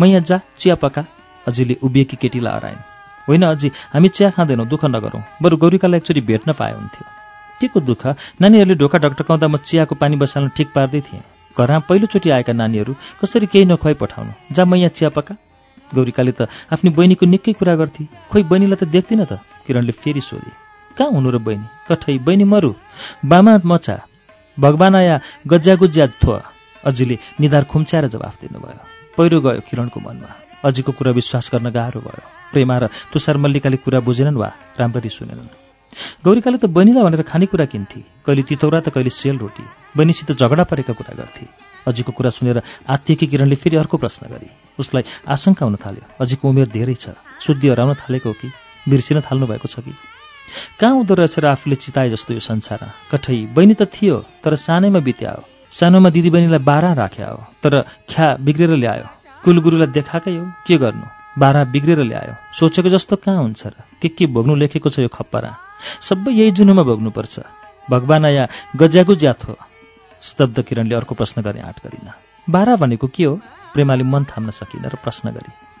म 0.00 0.04
यहाँ 0.04 0.20
जा 0.20 0.40
चिया 0.58 0.74
पका। 0.74 1.04
अझैले 1.48 1.76
उभिएकी 1.82 2.16
केटीलाई 2.16 2.54
हराइन्। 2.54 2.82
होइन 3.28 3.42
अझै 3.42 3.68
हामी 3.92 4.08
चिया 4.08 4.30
खाँदैनौँ 4.30 4.66
दुःख 4.66 4.84
नगरौँ। 4.84 5.22
बरु 5.42 5.56
गौरीकालाई 5.56 5.98
एकचोटि 5.98 6.20
भेट्न 6.20 6.52
पाए 6.52 6.72
हुन्थ्यो। 6.72 7.04
के 7.60 7.68
को 7.68 7.80
दुःख? 7.80 8.06
नानीहरूले 8.40 8.74
ढोका 8.74 8.98
ढकटकाउँदा 8.98 9.46
म 9.48 9.56
चियाको 9.56 9.94
पानी 9.94 10.16
बसाल्न 10.16 10.48
ठिक 10.48 10.68
पार्दै 10.74 11.00
थिएँ। 11.00 11.22
घरमा 11.58 11.78
पहिलोचोटि 11.78 12.30
आएका 12.30 12.52
नानीहरू 12.52 12.94
कसरी 13.22 13.46
केही 13.46 13.64
नखुवाई 13.64 13.94
पठाउनु? 13.94 14.32
जा 14.54 14.64
म 14.64 14.74
यहाँ 14.74 14.88
चिया 14.88 15.10
पका। 15.10 15.36
गौरीकाले 15.94 16.32
त 16.32 16.42
आफ्नो 16.72 16.90
बहिनीको 16.90 17.26
निकै 17.26 17.52
कुरा 17.52 17.74
गर्थे। 17.76 18.08
खोइ 18.30 18.42
बहिनीलाई 18.42 18.76
त 18.76 18.84
देख्दिनँ 18.84 19.26
त? 19.26 19.32
किरणले 19.66 19.92
फेरि 19.92 20.20
सोधे। 20.20 20.63
कहाँ 20.98 21.10
हुनु 21.10 21.30
र 21.30 21.38
बहिनी? 21.38 21.66
कठै 21.88 22.18
बहिनी 22.18 22.44
मरु। 22.44 22.74
बामा 23.24 23.58
मचा। 23.64 24.06
भगवान 24.60 24.96
आया 24.96 25.20
गज्या 25.46 25.74
गुज्या 25.74 26.06
थो। 26.06 26.42
अजीले 26.84 27.18
निधार 27.40 27.64
खुम्च्याएर 27.64 28.06
जवाफ 28.06 28.40
दिनुभयो। 28.40 28.80
पहिरो 29.18 29.40
गयो 29.40 29.60
किरणको 29.60 30.00
मनमा। 30.00 30.30
अजीको 30.64 30.92
कुरा 30.92 31.12
विश्वास 31.12 31.50
गर्न 31.52 31.70
गाह्रो 31.70 32.00
भयो। 32.00 32.22
प्रेमा 32.52 32.78
र 32.78 32.86
तुषार 32.86 33.36
मल्लिकाले 33.36 33.76
कुरा 33.76 34.00
बुझेनन् 34.00 34.36
वा 34.36 34.52
राम्ररी 34.80 35.08
सुनेनन्। 35.08 35.48
गौरीकाले 36.24 36.58
त 36.58 36.66
बहिनीलाई 36.66 37.04
भनेर 37.04 37.22
खानेकुरा 37.22 37.64
किन्थे। 37.64 38.00
कहिले 38.26 38.42
तितौरा 38.42 38.80
त 38.80 38.88
कहिले 38.88 39.10
सेल 39.10 39.38
रोटी। 39.38 39.64
बहिनीसित 39.96 40.32
झगडा 40.32 40.64
परेका 40.64 40.92
कुरा 40.92 41.14
गर्थे। 41.14 41.46
अजीको 41.86 42.12
कुरा 42.12 42.30
सुनेर 42.30 42.62
आत्तिकी 42.88 43.26
किरणले 43.26 43.54
फेरि 43.54 43.76
अर्को 43.76 43.96
प्रश्न 43.96 44.26
गरे। 44.26 44.50
उसलाई 44.78 45.02
आशंका 45.28 45.66
हुन 45.66 45.76
थाल्यो। 45.76 46.02
अजीको 46.20 46.48
उमेर 46.48 46.68
धेरै 46.68 46.94
छ। 46.94 47.08
शुद्धि 47.42 47.68
हराउन 47.68 47.94
थालेको 47.94 48.28
हो 48.28 48.32
कि? 48.32 48.48
बिर्सिन 48.88 49.20
थाल्नु 49.20 49.46
भएको 49.46 49.68
छ 49.68 49.80
कि? 49.80 49.94
कहाँ 50.80 50.94
हुँदो 50.94 51.14
रहेछ 51.14 51.38
र 51.38 51.46
आफूले 51.46 51.76
चिताए 51.76 52.08
जस्तो 52.10 52.34
यो 52.34 52.40
संसार? 52.40 52.80
कठै 53.10 53.54
बहिनी 53.54 53.74
त 53.74 53.82
थियो 53.88 54.16
तर 54.44 54.54
सानैमा 54.54 55.00
बित्या 55.00 55.30
हो 55.30 55.42
सानोमा 55.72 56.08
दिदीबहिनीलाई 56.14 56.62
बाह्र 56.62 56.94
राख्या 56.94 57.28
हो 57.28 57.38
तर 57.58 57.72
ख्या 58.06 58.26
बिग्रेर 58.46 58.78
ल्यायो। 58.78 59.06
कुलगुरुलाई 59.42 59.90
देखाएकै 59.90 60.36
हो 60.38 60.44
के 60.66 60.76
गर्नु? 60.78 61.06
बाह्र 61.34 61.64
बिग्रेर 61.74 62.00
ल्यायो। 62.06 62.34
सोचेको 62.54 62.88
जस्तो 62.94 63.16
कहाँ 63.18 63.42
हुन्छ 63.42 63.66
र? 63.66 63.74
के 63.98 64.08
के 64.08 64.24
भोग्नु 64.30 64.54
लेखेको 64.54 64.88
छ 64.88 65.02
यो 65.02 65.10
खप्परा? 65.10 65.50
सबै 65.98 66.30
यही 66.30 66.50
जुनुमा 66.54 66.82
भोग्नुपर्छ। 66.86 67.34
भगवान 67.90 68.24
या 68.30 68.44
गज्यागु 68.78 69.14
ज्याथो 69.18 69.58
स्तब्ध 70.22 70.62
किरणले 70.62 70.94
अर्को 70.94 71.14
प्रश्न 71.18 71.42
गर्ने 71.42 71.60
आँट 71.60 71.78
गरिन। 71.82 72.06
बाह्र 72.46 72.76
भनेको 72.78 73.06
के 73.10 73.24
हो? 73.26 73.34
प्रेमाले 73.74 74.04
मन 74.06 74.24
थाम्न 74.30 74.50
सकिन 74.54 74.86
र 74.86 74.94
प्रश्न 75.02 75.34
गरे। 75.34 75.73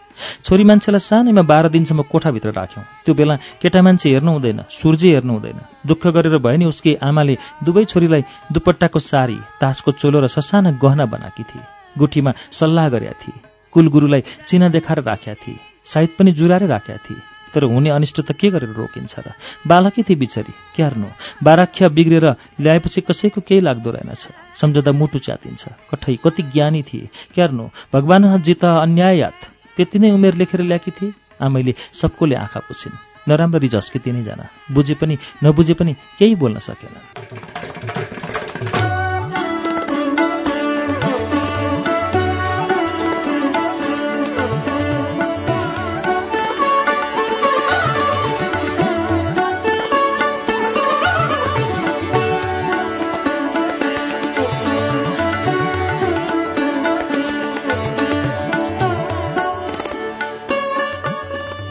छोरी 0.44 0.64
मान्छेलाई 0.64 1.00
सानैमा 1.00 1.42
बाह्र 1.42 1.68
दिनसम्म 1.68 2.02
कोठाभित्र 2.02 2.50
राख्यौँ। 2.52 2.84
त्यो 3.04 3.14
बेला 3.14 3.34
केटा 3.62 3.82
मान्छे 3.82 4.08
हेर्नु 4.10 4.30
हुँदैन 4.32 4.60
सूर्य 4.70 5.08
हेर्नु 5.14 5.32
हुँदैन। 5.32 5.58
दुःख 5.86 6.06
गरेर 6.06 6.38
भयो 6.38 6.56
नि 6.56 6.64
उसकी 6.64 6.94
आमाले 7.02 7.34
दुवै 7.64 7.84
छोरीलाई 7.84 8.22
दुपट्टाको 8.52 8.98
सारी 8.98 9.38
तासको 9.60 9.92
चोलो 9.92 10.20
र 10.20 10.26
ससाना 10.28 10.70
गहना 10.80 11.04
बनाएकी 11.04 11.42
थिए। 11.42 11.62
गुठीमा 11.98 12.32
सल्लाह 12.50 12.88
गरेका 12.88 13.12
थिए। 13.22 13.40
कुलगुरुलाई 13.72 14.22
चिना 14.46 14.68
देखाएर 14.68 15.00
राखेका 15.02 15.34
थिए। 15.34 15.58
सायद 15.84 16.10
पनि 16.18 16.32
जुराएर 16.32 16.66
राखेका 16.66 16.98
थिए। 16.98 17.22
तर 17.54 17.64
हुने 17.70 17.90
अनिष्ट 17.90 18.20
त 18.20 18.32
के 18.34 18.50
गरेर 18.50 18.74
रोकिन्छ 18.74 19.14
र? 19.18 19.30
बालकै 19.66 20.02
थिए 20.02 20.18
बिचरी 20.18 20.52
क्यार्नु 20.74 21.06
बाराख्या 21.38 21.88
बिग्रेर 21.88 22.26
ल्याएपछि 22.58 23.00
कसैको 23.06 23.40
केही 23.46 23.60
लाग्दो 23.62 23.90
रहेनछ। 23.94 24.58
सम्झदा 24.58 24.90
मुटु 24.90 25.18
च्यातिन्छ। 25.18 25.62
कठै 25.90 26.18
कति 26.18 26.42
ज्ञानी 26.50 26.82
थिए। 26.82 27.08
क्यार्नु 27.34 27.64
भगवान 27.94 28.42
जित 28.42 28.64
अन्यायात। 28.64 29.53
त्यति 29.76 29.98
नै 29.98 30.10
उमेर 30.10 30.34
लेखेर 30.34 30.60
ल्याएकी 30.62 30.90
थिए। 30.90 31.12
आमैले 31.42 31.74
सबकोले 31.92 32.34
आँखा 32.34 32.60
पुछिन्। 32.60 32.98
नराम्ररी 33.28 33.68
झस्के 33.68 33.98
तिनैजना 33.98 34.48
बुझे 34.72 34.94
पनि 34.94 35.18
नबुझे 35.44 35.74
पनि 35.74 35.92
केही 36.18 36.34
बोल्न 36.34 36.58
सकेन। 36.58 38.33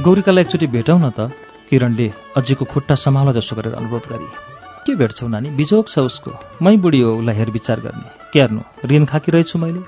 गौरीकालाई 0.03 0.43
एकचोटि 0.43 0.67
भेटौँ 0.67 0.99
न 0.99 1.09
त। 1.15 1.31
किरणले 1.71 2.07
अझैको 2.35 2.65
खुट्टा 2.65 2.95
सम्हाल 2.95 3.31
जसो 3.39 3.55
गरेर 3.55 3.73
अनुरोध 3.79 4.05
गरे 4.11 4.27
के 4.83 4.95
भेट्छौ 4.99 5.27
नानी? 5.31 5.49
बिजोग 5.55 5.87
छ 5.87 6.03
उसको। 6.03 6.31
मै 6.59 6.75
बुढी 6.75 6.99
हो 6.99 7.23
उसलाई 7.23 7.35
हेरविचार 7.39 7.79
गर्ने। 7.79 8.07
के 8.35 8.39
हेर्नु? 8.39 8.61
ऋण 8.83 9.05
खाकी 9.07 9.31
रहेछु 9.31 9.55
मैले। 9.63 9.79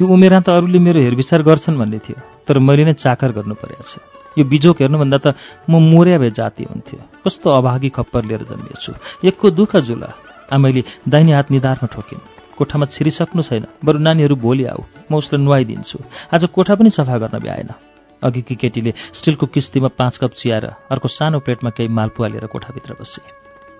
यो 0.00 0.04
उमेरमा 0.08 0.40
त 0.40 0.48
अरूले 0.56 0.78
मेरो 0.80 1.00
हेरविचार 1.04 1.42
गर्छन् 1.44 1.76
भन्ने 1.76 1.98
थियो 2.00 2.16
तर 2.48 2.58
मैले 2.58 2.84
नै 2.88 2.92
चाकर 2.96 3.30
गर्नु 3.36 3.54
परेको 3.60 3.84
छ। 3.84 4.00
यो 4.40 4.44
बिजोक 4.48 4.80
हेर्नुभन्दा 4.80 5.18
त 5.20 5.26
म 5.68 5.76
मोर्या 5.76 6.16
भए 6.24 6.30
जाति 6.32 6.64
हुन्थ्यो। 6.64 7.28
कस्तो 7.28 7.48
अभागी 7.52 7.88
खप्पर 7.92 8.24
लिएर 8.24 8.42
जन्मिएछु। 8.48 8.92
एकको 9.28 9.46
दुःख 9.52 9.76
जुला 9.84 10.08
आमैले 10.56 10.82
दाहिने 11.04 11.32
हात 11.36 11.50
निधारमा 11.52 11.86
ठोकिन्। 11.92 12.24
कोठामा 12.56 12.86
छिरिसक्नु 12.96 13.42
छैन। 13.44 13.64
बरु 13.84 13.98
नानीहरू 14.00 14.36
भोलि 14.40 14.64
आऊ। 14.72 14.82
म 15.04 15.20
उसलाई 15.20 15.44
नुहाइदिन्छु। 15.44 15.98
आज 16.32 16.48
कोठा 16.48 16.74
पनि 16.80 16.90
सफा 16.90 17.16
गर्न 17.20 17.36
भ्याएन। 17.44 17.89
अघिकी 18.22 18.54
केटीले 18.54 18.92
स्टिलको 19.12 19.46
किस्तीमा 19.46 19.88
पाँच 19.98 20.18
कप 20.18 20.32
चियाएर 20.36 20.64
अर्को 20.90 21.08
सानो 21.08 21.38
प्लेटमा 21.40 21.70
केही 21.70 21.88
मालपुवा 21.88 22.28
लिएर 22.28 22.46
कोठाभित्र 22.46 22.96
बसे। 23.00 23.22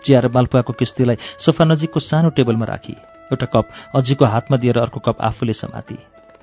चिया 0.05 0.21
र 0.21 0.29
मालपुवाको 0.29 0.73
किस्तीलाई 0.73 1.17
सोफा 1.39 1.65
नजिकको 1.65 2.01
सानो 2.01 2.29
टेबलमा 2.33 2.67
राखी 2.67 2.97
एउटा 3.33 3.47
कप 3.47 3.69
अझीको 3.97 4.25
हातमा 4.25 4.57
दिएर 4.57 4.79
अर्को 4.79 5.01
कप 5.01 5.21
आफूले 5.21 5.53
समाति। 5.53 5.97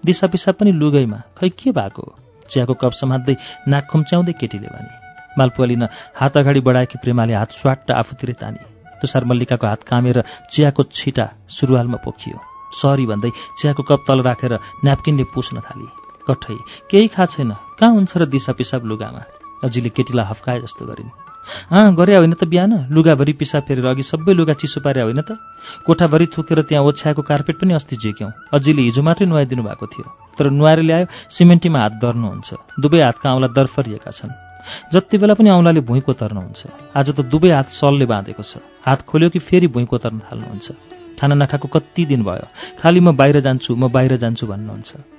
दिसा 0.05 0.27
पिसा 0.27 0.51
पनि 0.51 0.71
लुगैमा 0.71 1.21
खै 1.37 1.49
के 1.49 1.71
भएको? 1.71 2.05
चियाको 2.49 2.73
कप 2.73 2.93
समात्दै 2.93 3.35
नाक 3.67 3.85
खुम्च्याउँदै 3.91 4.33
केटीले 4.39 4.67
भने 4.67 4.91
मालपुवा 5.37 5.65
लिन 5.67 5.83
हात 6.15 6.37
अगाडि 6.37 6.59
बढाएकी 6.61 6.97
प्रेमाले 7.03 7.33
हात 7.33 7.51
स्वाट 7.53 7.91
आफूतिरै 7.91 8.33
तानी। 8.33 8.61
तुषार 9.01 9.25
मल्लिकाको 9.25 9.67
हात 9.67 9.83
कामेर 9.83 10.23
चियाको 10.53 10.83
छिटा 10.89 11.25
सुरुवालमा 11.49 11.97
पोखियो। 12.05 12.37
सरी 12.73 13.05
भन्दै 13.05 13.29
चियाको 13.59 13.83
कप 13.83 14.05
तल 14.07 14.21
राखेर 14.21 14.53
न्यापकिनले 14.85 15.23
पुस्न 15.33 15.59
थाली। 15.59 15.87
कठै 16.27 16.57
केही 16.91 17.07
खा 17.07 17.25
छैन। 17.25 17.51
कहाँ 17.79 17.93
हुन्छ 17.93 18.17
र 18.17 18.25
दिसा 18.25 18.51
पिसाब 18.53 18.85
लुगामा? 18.85 19.21
अजीले 19.63 19.89
केटीलाई 19.89 20.25
हप्काए 20.25 20.59
जस्तो 20.61 20.85
गरिन्। 20.85 21.09
अँ 21.71 21.95
गरे 21.95 22.15
होइन 22.15 22.33
त 22.33 22.43
बिहान। 22.43 22.91
लुगाभरि 22.91 23.33
पिसाब 23.33 23.63
फेरेर 23.63 23.85
अघि 23.87 24.03
सबै 24.03 24.33
लुगा 24.35 24.53
चिसो 24.53 24.81
पारे 24.83 25.01
होइन 25.01 25.21
त? 25.21 25.39
कोठाभरि 25.87 26.27
थुकेर 26.27 26.61
त्यहाँ 26.67 26.83
ओछ्याएको 26.83 27.21
कार्पेट 27.21 27.55
पनि 27.55 27.73
अस्ति 27.73 27.95
झिक्यौँ। 27.95 28.31
अजीले 28.53 28.81
हिजो 28.81 29.01
मात्रै 29.01 29.27
नुहाइदिनु 29.27 29.63
भएको 29.63 29.85
थियो। 29.87 30.07
तर 30.35 30.51
नुहाएर 30.51 30.81
ल्यायो 30.83 31.05
सिमेन्टीमा 31.31 31.79
हात 31.79 31.93
दर्नुहुन्छ 32.03 32.49
दुवै 32.79 33.01
हातका 33.01 33.27
औँला 33.33 33.47
दरफरिएका 33.47 34.11
छन्। 34.11 34.31
जति 34.91 35.17
बेला 35.17 35.33
पनि 35.33 35.49
औँलाले 35.49 35.81
भुइँको 35.87 36.13
तर्नुहुन्छ 36.13 36.61
आज 36.91 37.07
त 37.15 37.19
दुवै 37.23 37.51
हात 37.55 37.67
सलले 37.71 38.05
बाँधेको 38.05 38.43
छ। 38.43 38.59
हात 38.83 39.07
खोल्यो 39.07 39.29
कि 39.31 39.39
फेरि 39.39 39.67
भुइँको 39.71 39.97
तर्न 39.97 40.19
थाल्नुहुन्छ। 40.27 40.67
खाना 41.15 41.35
नखाएको 41.35 41.67
कति 41.71 42.05
दिन 42.05 42.21
भयो। 42.23 42.47
खालि 42.83 42.99
म 42.99 43.15
बाहिर 43.15 43.39
जान्छु 43.39 43.71
म 43.75 43.87
बाहिर 43.87 44.19
जान्छु 44.19 44.47
भन्नुहुन्छ। 44.47 45.16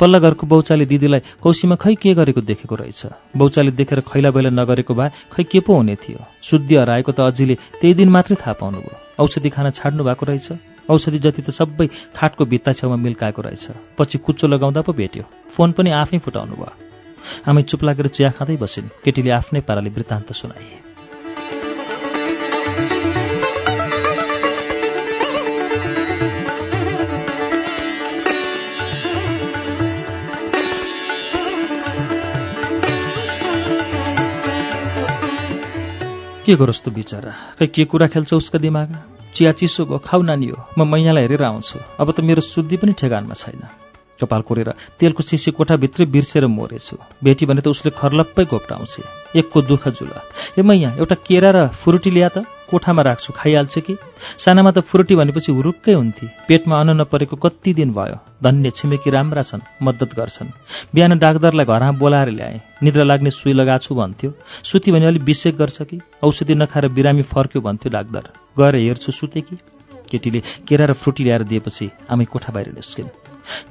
पल्ला 0.00 0.18
घरको 0.18 0.46
बौचाले 0.46 0.84
दिदीलाई 0.86 1.20
कौशीमा 1.42 1.76
खै 1.76 1.94
के 1.94 2.14
गरेको 2.14 2.40
देखेको 2.40 2.74
रहेछ? 2.74 3.02
बौचाले 3.36 3.70
देखेर 3.70 4.00
खैला 4.00 4.30
बैला 4.30 4.50
नगरेको 4.50 4.94
भए 4.94 5.10
खै 5.32 5.42
के 5.44 5.60
पो 5.60 5.74
हुने 5.76 5.96
थियो? 5.96 6.20
शुद्धि 6.42 6.74
हराएको 6.76 7.12
त 7.12 7.20
अझीले 7.20 7.54
त्यही 7.80 7.94
दिन 7.94 8.08
मात्रै 8.08 8.36
थाहा 8.36 8.52
पाउनुभयो। 8.60 9.22
औषधि 9.22 9.50
खाना 9.50 9.70
छाड्नु 9.70 10.04
भएको 10.04 10.26
रहेछ। 10.26 10.48
औषधि 10.90 11.18
जति 11.18 11.42
त 11.42 11.50
सबै 11.50 11.86
खाटको 12.16 12.44
भित्ता 12.44 12.72
छेउमा 12.72 12.96
मिल्काएको 12.96 13.40
रहेछ। 13.42 13.96
पछि 13.98 14.18
कुच्चो 14.18 14.46
लगाउँदा 14.48 14.80
पो 14.82 14.92
भेट्यो। 14.92 15.24
फोन 15.54 15.72
पनि 15.72 15.90
आफै 15.90 16.18
फुटाउनु 16.18 16.54
भयो 16.56 16.72
आमै 17.46 17.62
चुप 17.62 17.84
लागेर 17.84 18.06
चिया 18.10 18.30
खाँदै 18.34 18.56
बसिन्। 18.56 18.90
केटीले 19.04 19.30
आफ्नै 19.30 19.60
पाराले 19.60 19.90
वृत्तान्त 19.90 20.32
सुनाए। 20.32 20.89
के 36.50 36.56
गरोस् 36.58 36.82
त 36.82 36.88
बिचरा? 36.90 37.32
खै 37.62 37.66
के 37.70 37.84
कुरा 37.86 38.06
खेल्छ 38.10 38.34
उसको 38.34 38.58
दिमाग 38.58 38.90
चिया 39.38 39.52
चिसो 39.54 39.86
भयो 39.86 39.98
खाउ 40.02 40.20
नानी 40.26 40.50
हो। 40.50 40.58
म 40.74 40.82
मैयालाई 40.82 41.22
हेरेर 41.30 41.46
आउँछु। 41.46 41.78
अब 41.94 42.10
त 42.10 42.26
मेरो 42.26 42.42
शुद्धि 42.42 42.76
पनि 42.82 42.92
ठेगानमा 42.98 43.34
छैन। 43.38 43.62
कपाल 44.18 44.42
कोरेर 44.42 44.70
तेलको 44.98 45.22
सिसी 45.22 45.54
कोठाभित्रै 45.54 46.10
बिर्सेर 46.10 46.50
मोरेछु। 46.50 47.22
बेटी 47.22 47.46
भने 47.46 47.62
त 47.62 47.70
उसले 47.70 47.94
खर्लप्पै 47.94 48.44
घोप्टाउँछ 48.50 48.94
एकको 49.38 49.58
दुःख 49.62 49.84
जुला 49.94 50.18
ए 50.58 50.62
मैया 50.66 50.98
एउटा 50.98 51.16
केरा 51.22 51.50
र 51.54 51.58
फुरुटी 51.86 52.10
ल्या 52.10 52.28
त। 52.34 52.42
कोठामा 52.70 53.02
राख्छु 53.02 53.32
खाइहाल्छ 53.32 53.78
कि? 53.78 53.96
सानामा 54.38 54.70
त 54.70 54.78
फुरुटी 54.80 55.14
भनेपछि 55.14 55.52
हुरुक्कै 55.52 55.92
हुन्थे। 55.92 56.26
पेटमा 56.48 56.80
अन्न 56.80 57.00
नपरेको 57.00 57.36
कति 57.36 57.74
दिन 57.74 57.90
भयो? 57.90 58.16
धन्य 58.42 58.70
छिमेकी 58.70 59.10
राम्रा 59.10 59.42
छन् 59.42 59.60
मद्दत 59.82 60.14
गर्छन्। 60.14 60.48
बिहान 60.94 61.18
डाक्टरलाई 61.18 61.66
घरमा 61.66 61.92
बोलाएर 61.92 62.30
ल्याए। 62.30 62.60
निद्रा 62.82 63.04
लाग्ने 63.04 63.30
सुई 63.30 63.52
लगाछु 63.52 63.94
भन्थ्यो। 63.94 64.32
सुति 64.64 64.92
भने 64.92 65.06
अलिक 65.06 65.22
विषेक 65.22 65.56
गर्छ 65.56 65.82
कि? 65.82 66.00
औषधि 66.22 66.54
नखाएर 66.54 66.88
बिरामी 66.88 67.22
फर्क्यो 67.22 67.62
भन्थ्यो 67.62 67.90
डाक्टर। 67.90 68.24
गएर 68.58 68.74
हेर्छु 68.76 69.12
सुते 69.12 69.40
कि? 69.40 69.56
केटीले 70.10 70.42
केरा 70.68 70.86
र 70.86 70.92
फ्रुटी 70.92 71.24
ल्याएर 71.24 71.42
दिएपछि 71.42 71.90
आमै 72.10 72.24
कोठा 72.24 72.52
बाहिर 72.52 72.72
निस्किन्। 72.74 73.08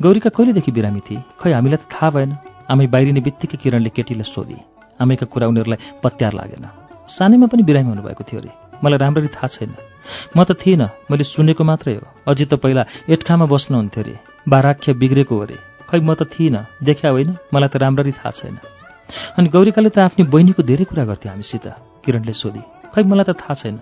गौरीका 0.01 0.29
कहिलेदेखि 0.29 0.71
बिरामी 0.71 0.99
थिए? 0.99 1.23
खै 1.39 1.51
हामीलाई 1.51 1.77
त 1.77 1.87
थाहा 1.91 2.09
भएन। 2.09 2.31
आमै 2.71 2.87
बाहिरिने 2.87 3.19
बित्तिकै 3.19 3.57
किरणले 3.57 3.89
केटीलाई 3.89 4.23
सोधे। 4.23 4.59
आमैका 5.01 5.25
कुरा 5.25 5.47
उनीहरूलाई 5.47 5.79
पत्यार 6.03 6.33
लागेन। 6.33 6.65
सानैमा 7.09 7.47
पनि 7.47 7.63
बिरामी 7.63 7.89
हुनुभएको 7.89 8.23
थियो 8.23 8.39
अरे। 8.41 8.68
मलाई 8.83 8.97
राम्ररी 8.97 9.27
थाहा 9.27 9.47
छैन। 9.47 9.71
म 10.35 10.43
त 10.43 10.51
थिइनँ 10.61 10.89
मैले 11.11 11.23
सुनेको 11.23 11.63
मात्रै 11.63 11.93
हो। 11.95 12.05
अझै 12.27 12.45
त 12.45 12.53
पहिला 12.63 12.83
एटखामा 13.09 13.45
बस्नुहुन्थ्यो 13.45 14.03
अरे 14.03 14.15
बाराख्य 14.49 14.93
बिग्रेको 15.01 15.35
अरे। 15.39 15.57
खै 15.89 15.99
म 15.99 16.13
त 16.13 16.23
थिइनँ 16.33 16.67
देखा 16.83 17.09
होइन 17.09 17.29
मलाई 17.53 17.69
त 17.69 17.75
राम्ररी 17.77 18.11
थाहा 18.19 18.31
छैन। 18.31 18.55
अनि 19.37 19.47
गौरीकाले 19.49 19.89
त 19.89 19.99
आफ्नी 20.07 20.23
बहिनीको 20.33 20.61
धेरै 20.63 20.85
कुरा 20.89 21.03
गर्थ्यो 21.09 21.29
हामीसित 21.31 21.65
किरणले 22.03 22.33
सोधी। 22.33 22.63
खै 22.93 23.03
मलाई 23.05 23.25
त 23.29 23.31
थाहा 23.37 23.53
छैन। 23.61 23.75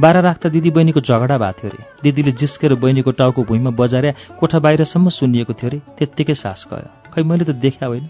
बाह्र 0.00 0.16
राख्दा 0.28 0.48
दिदी 0.54 0.70
बहिनीको 0.76 1.00
झगडा 1.00 1.36
भएको 1.36 1.56
थियो 1.60 1.70
अरे। 1.70 1.80
दिदीले 2.02 2.32
जिस्केर 2.40 2.74
बहिनीको 2.80 3.10
टाउको 3.20 3.40
भुइँमा 3.48 3.70
बजार्या 3.80 4.12
कोठा 4.40 4.58
बाहिरसम्म 4.64 5.08
सुनिएको 5.18 5.52
थियो 5.52 5.68
अरे 5.68 5.78
त्यत्तिकै 5.98 6.34
सास 6.34 6.60
गयो। 6.72 6.88
खै 7.12 7.22
मैले 7.22 7.44
त 7.44 7.56
देखा 7.60 7.86
होइन। 7.86 8.04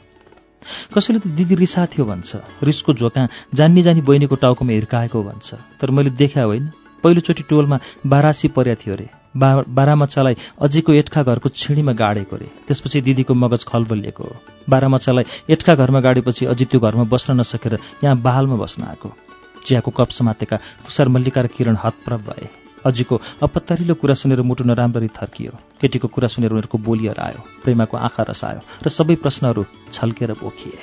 कसैले 0.95 1.19
त 1.19 1.27
दिदी 1.27 1.55
रिसा 1.55 1.87
थियो 1.87 2.05
भन्छ। 2.05 2.63
रिसको 2.63 2.93
झोका 2.95 3.29
जान्नी 3.55 3.83
जानी 3.83 4.01
बहिनीको 4.01 4.37
टाउकोमा 4.37 4.73
हिर्काएको 4.73 5.23
भन्छ। 5.23 5.49
तर 5.81 5.91
मैले 5.91 6.11
देखा 6.11 6.43
होइन। 6.43 6.71
पहिलोचोटि 7.05 7.43
टोलमा 7.49 7.79
बारासी 8.07 8.49
पर्या 8.49 8.75
थियो 8.81 8.95
अरे। 8.95 9.09
बा 9.37 9.85
अझैको 10.65 10.93
एटका 10.95 11.23
घरको 11.23 11.49
छिँडीमा 11.51 11.93
गाडेको 11.93 12.37
अरे। 12.37 12.49
त्यसपछि 12.65 13.01
दिदीको 13.01 13.35
मगज 13.35 13.65
खलबलिएको 13.65 14.25
हो। 14.25 14.35
बारामच्चालाई 14.69 15.25
एटका 15.51 15.75
घरमा 15.75 16.01
गाडेपछि 16.01 16.47
अझै 16.47 16.65
त्यो 16.65 16.81
घरमा 16.81 17.05
बस्न 17.05 17.41
नसकेर 17.41 17.79
यहाँ 18.05 18.17
बहालमा 18.17 18.57
बस्न 18.57 18.83
आएको। 18.89 19.09
चियाको 19.67 19.91
कप 19.91 20.11
समातेका 20.11 20.57
तुषार 20.87 21.09
मल्लिका 21.09 21.41
र 21.41 21.47
किरण 21.47 21.77
हतप्रभ 21.77 22.21
भए। 22.31 22.64
अझीको 22.85 23.17
अपत्तारिलो 23.43 23.95
कुरा 23.97 24.15
सुनेर 24.15 24.41
मुटु 24.45 24.65
नराम्ररी 24.65 25.09
थर्कियो। 25.17 25.53
केटीको 25.81 26.09
कुरा 26.09 26.29
सुनेर 26.29 26.51
उनीहरूको 26.53 26.79
बोली 26.79 27.07
हरायो 27.09 27.41
प्रेमाको 27.65 27.97
आँखा 27.97 28.23
रसायो 28.29 28.61
र 28.85 28.89
सबै 28.93 29.17
प्रश्नहरू 29.25 29.65
छल्केर 29.93 30.33
बोकिए 30.43 30.79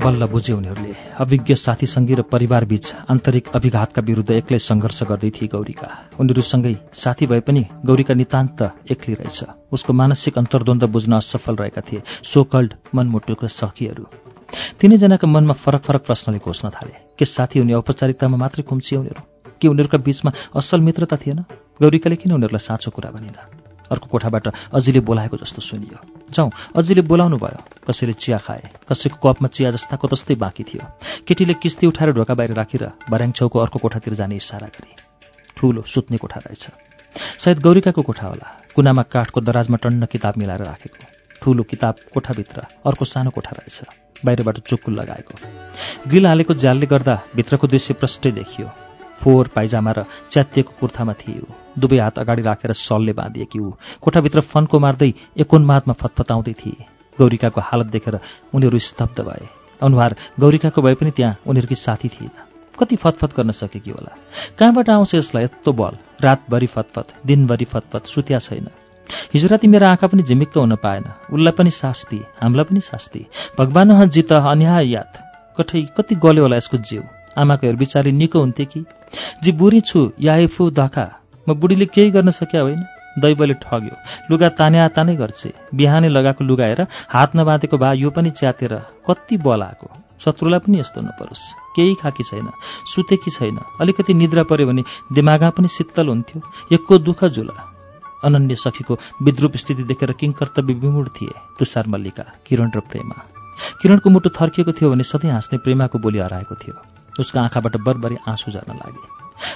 बल्ल 0.00 0.26
बुझे 0.32 0.52
उनीहरूले। 0.52 0.89
अभिज्ञ 1.20 1.54
साथीसँगै 1.54 2.14
र 2.14 2.22
परिवारबीच 2.24 2.86
आन्तरिक 3.12 3.48
अभिघातका 3.52 4.00
विरुद्ध 4.02 4.30
एक्लै 4.30 4.58
सङ्घर्ष 4.58 5.02
गर्दै 5.04 5.30
थिए 5.36 5.52
गौरीका। 5.52 6.16
उनीहरूसँगै 6.16 6.74
साथी 6.96 7.26
भए 7.28 7.40
पनि 7.44 7.62
गौरीका 7.84 8.14
नितान्त 8.14 8.58
एक्लै 8.88 9.14
रहेछ। 9.20 9.68
उसको 9.68 9.92
मानसिक 9.92 10.38
अन्तर्द्वन्द 10.38 10.84
बुझ्न 10.88 11.12
असफल 11.20 11.54
रहेका 11.60 11.82
थिए 11.84 12.00
सोकल्ड 12.24 12.70
मनमुटुका 12.94 13.52
सखीहरू। 13.52 14.04
तिनैजनाका 14.80 15.26
मनमा 15.28 15.54
फरक 15.60 15.82
फरक 15.84 16.02
प्रश्नले 16.08 16.40
घोष्न 16.40 16.72
थाले। 16.72 16.96
के 17.18 17.24
साथी 17.28 17.58
हुने 17.60 17.76
औपचारिकतामा 17.76 18.36
मात्रै 18.40 18.64
खुम्चिए 18.64 18.98
उनीहरू? 18.98 19.22
के 19.60 19.68
उनीहरूका 19.68 19.98
बीचमा 20.00 20.30
असल 20.56 20.80
मित्रता 20.80 21.16
थिएन? 21.20 21.44
गौरीकाले 21.84 22.16
किन 22.16 22.32
उनीहरूलाई 22.32 22.64
साँचो 22.64 22.90
कुरा 22.96 23.10
भनिन? 23.12 23.59
अर्को 23.90 24.06
कोठाबाट 24.06 24.46
अझैले 24.48 25.00
बोलाएको 25.00 25.36
जस्तो 25.36 25.60
सुनियो। 25.62 25.98
जाउँ 26.30 26.50
अझैले 26.76 27.02
बोलाउनु 27.02 27.36
भयो 27.36 27.60
कसैले 27.88 28.12
चिया 28.12 28.38
खाए 28.38 28.70
कसैको 28.88 29.16
कपमा 29.18 29.48
चिया 29.48 29.70
जस्ताको 29.70 30.08
तस्तै 30.08 30.34
बाँकी 30.34 30.64
थियो। 30.64 30.84
केटीले 31.26 31.54
किस्ती 31.62 31.86
उठाएर 31.86 32.12
ढोका 32.12 32.34
बाहिर 32.34 32.54
राखेर 32.54 32.84
भर्याङ 33.10 33.30
छेउको 33.32 33.58
अर्को 33.58 33.78
कोठातिर 33.78 34.14
जाने 34.14 34.36
इसारा 34.36 34.66
गरे। 34.68 34.94
ठुलो 35.56 35.82
सुत्ने 35.82 36.16
कोठा 36.16 36.40
रहेछ। 36.46 36.64
सायद 37.44 37.58
गौरिकाको 37.60 38.02
कोठा 38.02 38.26
होला। 38.26 38.48
कुनामा 38.74 39.02
काठको 39.02 39.40
दराजमा 39.40 39.76
टन्न 39.76 40.06
किताब 40.06 40.34
मिलाएर 40.38 40.62
राखेको। 40.62 41.04
ठुलो 41.42 41.62
किताब 41.62 41.94
कोठाभित्र 42.14 42.66
अर्को 42.86 43.04
सानो 43.04 43.30
कोठा 43.30 43.50
रहेछ। 43.50 43.82
बाहिरबाट 44.24 44.58
चुक्कुल 44.58 44.94
लगाएको। 44.94 45.34
ग्रिल 46.08 46.26
हालेको 46.26 46.54
ज्यालले 46.54 46.86
गर्दा 46.86 47.14
भित्रको 47.36 47.66
दृश्य 47.66 47.94
प्रष्टै 47.94 48.30
देखियो। 48.30 48.70
फोहोर 49.20 49.46
पाइजामा 49.54 49.92
र 49.92 50.04
च्यातिएको 50.30 50.72
कुर्थामा 50.80 51.12
थियो। 51.12 51.46
दुवै 51.78 51.98
हात 51.98 52.18
अगाडि 52.18 52.42
राखेर 52.42 52.72
सलले 52.72 53.12
बाँधिएकी 53.12 53.58
ऊ। 53.58 53.70
कोठाभित्र 54.00 54.40
फन्को 54.40 54.78
मार्दै 54.78 55.12
एकोन्मादमा 55.38 55.94
फतफताउँदै 55.94 56.52
थिए। 56.52 56.84
गौरिकाको 57.18 57.60
हालत 57.60 57.86
देखेर 57.86 58.20
उनीहरू 58.54 58.78
स्तब्ध 58.78 59.20
भए। 59.20 59.48
अनुहार 59.82 60.16
गौरिकाको 60.40 60.82
भए 60.82 60.94
पनि 60.94 61.10
त्यहाँ 61.10 61.36
उनीहरूकी 61.46 61.74
साथी 61.74 62.08
थिएन। 62.08 62.30
कति 62.78 62.96
फतफत 62.96 63.36
गर्न 63.36 63.50
सकेकी 63.50 63.90
होला। 63.90 64.16
कहाँबाट 64.58 64.90
आउँछ 64.90 65.14
यसलाई 65.14 65.44
यस्तो 65.44 65.72
बल? 65.72 65.94
रातभरि 66.20 66.66
फतफत 66.66 67.06
दिनभरि 67.26 67.64
फतफत 67.64 68.06
सुत्या 68.06 68.38
छैन। 68.38 68.68
हिजो 69.34 69.48
राति 69.48 69.68
मेरो 69.68 69.86
आँखा 69.86 70.06
पनि 70.06 70.22
झिमिक्क 70.22 70.58
हुन 70.58 70.74
पाएन। 70.76 71.04
उसलाई 71.32 71.52
पनि 71.52 71.70
शास्ति 71.70 72.20
हामीलाई 72.42 72.64
पनि 72.64 72.80
शास्ति। 72.80 73.26
भगवान 73.58 74.08
जित 74.08 74.32
अन्याय 74.32 74.88
याद। 74.88 75.12
कठै 75.58 75.82
कति 75.96 76.14
गल्यो 76.14 76.42
होला 76.42 76.56
यसको 76.56 76.76
जिउ। 76.76 77.02
आमाको 77.38 77.66
हेरविचारी 77.66 78.12
निको 78.12 78.38
हुन्थे 78.40 78.64
कि? 78.64 78.84
जी 79.42 79.52
बुढी 79.52 79.80
छु 79.80 80.10
याएफु 80.20 80.70
दखा 80.70 81.06
म 81.46 81.54
बुढीले 81.54 81.86
केही 81.86 82.10
गर्न 82.10 82.30
सकिया 82.30 82.62
होइन। 82.62 82.82
दैवले 83.18 83.54
ठग्यो। 83.54 83.94
लुगा 84.30 84.48
ताने 84.54 84.88
तानै 84.88 85.16
गर्छे। 85.16 85.52
बिहानै 85.74 86.08
लगाएको 86.08 86.44
लुगा 86.44 86.64
हेर 86.64 86.86
हात 87.08 87.36
नबाँधेको 87.36 87.76
भए 87.76 87.96
यो 87.96 88.10
पनि 88.10 88.30
च्यातेर 88.30 88.74
कति 89.02 89.36
बल 89.36 89.62
आएको 89.62 89.88
शत्रुलाई 90.22 90.60
पनि 90.60 90.78
यस्तो 90.78 91.00
नपरोस्। 91.00 91.42
केही 91.74 91.94
खाकी 91.94 92.22
छैन 92.22 92.48
सुतेकी 92.86 93.30
छैन। 93.30 93.58
अलिकति 93.80 94.14
निद्रा 94.14 94.42
पऱ्यो 94.46 94.66
भने 94.66 94.82
दिमागमा 95.12 95.50
पनि 95.50 95.68
शीतल 95.68 96.06
हुन्थ्यो। 96.06 96.38
एकको 96.72 96.98
दुःख 97.00 97.24
जुला 97.34 97.56
अनन्य 98.24 98.54
सखीको 98.54 98.94
विद्रूप 99.22 99.56
स्थिति 99.56 99.82
देखेर 99.82 100.12
किङ 100.12 100.32
कर्तव्य 100.32 100.74
विमूढ 100.74 101.08
थिए 101.08 101.34
तुषार 101.58 101.86
मल्लिका 101.88 102.24
किरण 102.46 102.70
र 102.76 102.80
प्रेमा। 102.80 103.16
किरणको 103.82 104.10
मुटु 104.10 104.28
थर्किएको 104.30 104.72
थियो 104.72 104.90
भने 104.90 105.02
सधैँ 105.02 105.32
हाँस्ने 105.32 105.58
प्रेमाको 105.58 105.98
बोली 105.98 106.18
हराएको 106.18 106.54
थियो। 106.54 106.74
उसको 107.18 107.38
आँखाबाट 107.38 107.76
बरबरी 107.86 108.16
आँसु 108.28 108.50
झर्न 108.50 108.72
लागे। 108.76 109.02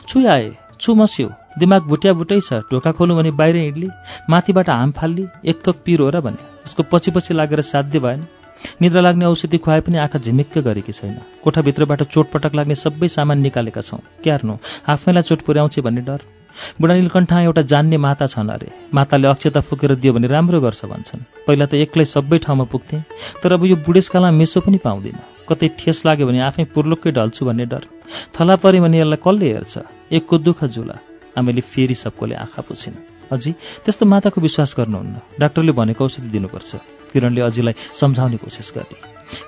छु 0.09 0.27
आए 0.35 0.51
छु 0.81 0.95
मस्यो 0.95 1.29
दिमाग 1.59 1.83
भुट्या 1.87 2.13
भुटै 2.13 2.41
छ 2.41 2.61
ढोका 2.71 2.93
खोल्नु 2.93 3.17
भने 3.17 3.31
बाहिर 3.31 3.57
हिँड्ली 3.57 3.89
माथिबाट 4.31 4.71
हाम 4.71 4.91
फाल्ली 4.93 5.27
एक 5.45 5.69
पिरो 5.85 6.11
र 6.11 6.21
भने। 6.21 6.43
उसको 6.67 6.83
पछि 6.93 7.11
पछि 7.11 7.35
लागेर 7.35 7.61
साध्य 7.63 7.99
भएन। 7.99 8.27
निद्रा 8.83 9.01
लाग्ने 9.01 9.25
औषधि 9.27 9.59
खुवाए 9.59 9.81
पनि 9.85 9.97
आँखा 9.99 10.19
झिमिक्क 10.19 10.59
गरेकी 10.59 10.93
छैन। 10.93 11.17
कोठाभित्रबाट 11.45 12.03
चोटपटक 12.03 12.55
लाग्ने 12.55 12.75
सबै 12.75 13.09
सामान 13.09 13.39
निकालेका 13.39 13.81
छौँ। 13.81 14.01
क्यार्नु 14.25 14.57
आफैलाई 14.89 15.23
चोट 15.23 15.43
पुर्याउँछ 15.45 15.79
भन्ने 15.85 16.01
डर? 16.01 16.21
बुढा 16.81 16.95
नीलकण्ठा 16.95 17.41
एउटा 17.41 17.63
जान्ने 17.63 17.97
माता 17.99 18.27
छन् 18.27 18.51
अरे। 18.51 18.69
माताले 18.95 19.29
अक्षता 19.29 19.61
फुकेर 19.61 19.95
दियो 20.01 20.13
भने 20.13 20.27
राम्रो 20.27 20.61
गर्छ 20.61 20.85
भन्छन्। 20.87 21.27
पहिला 21.47 21.67
त 21.67 21.75
एक्लै 21.85 22.05
सबै 22.09 22.39
ठाउँमा 22.41 22.65
पुग्थेँ 22.73 23.05
तर 23.43 23.53
अब 23.53 23.65
यो 23.67 23.77
बुढेसकालमा 23.85 24.31
मेसो 24.31 24.61
पनि 24.61 24.79
पाउँदिनँ। 24.81 25.34
कतै 25.49 25.69
ठेस 25.79 26.03
लाग्यो 26.07 26.27
भने 26.27 26.41
आफै 26.41 26.65
पुर्लुक्कै 26.75 27.11
ढल्छु 27.11 27.43
भन्ने 27.47 27.67
डर। 27.67 27.85
थला 28.35 28.55
पऱ्यो 28.57 28.83
भने 28.83 28.99
यसलाई 29.01 29.21
कसले 29.21 29.47
हेर्छ? 29.53 29.75
एकको 30.13 30.35
दुःख 30.39 30.65
जुला 30.65 30.97
आमेले 31.39 31.61
फेरि 31.61 31.95
सबकोले 31.95 32.35
आँखा 32.35 32.63
पुछिन्। 32.63 32.95
अझै 33.33 33.53
त्यस्तो 33.85 34.07
माताको 34.07 34.41
विश्वास 34.41 34.75
गर्नुहुन्न। 34.79 35.15
डाक्टरले 35.41 35.73
भनेको 35.73 36.05
औषधि 36.05 36.29
दिनुपर्छ। 36.29 36.71
किरणले 37.13 37.41
अझीलाई 37.41 37.75
सम्झाउने 37.95 38.37
कोसिस 38.37 38.73
गरे। 38.77 38.97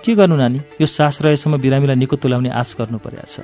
के 0.04 0.14
गर्नु 0.14 0.36
नानी? 0.36 0.58
यो 0.80 0.86
सास 0.86 1.18
रहेसम्म 1.22 1.56
बिरामीलाई 1.60 1.96
निको 1.96 2.16
तुल्याउने 2.16 2.50
आश 2.50 2.76
गर्नु 2.78 2.98
परेको 2.98 3.26
छ। 3.26 3.40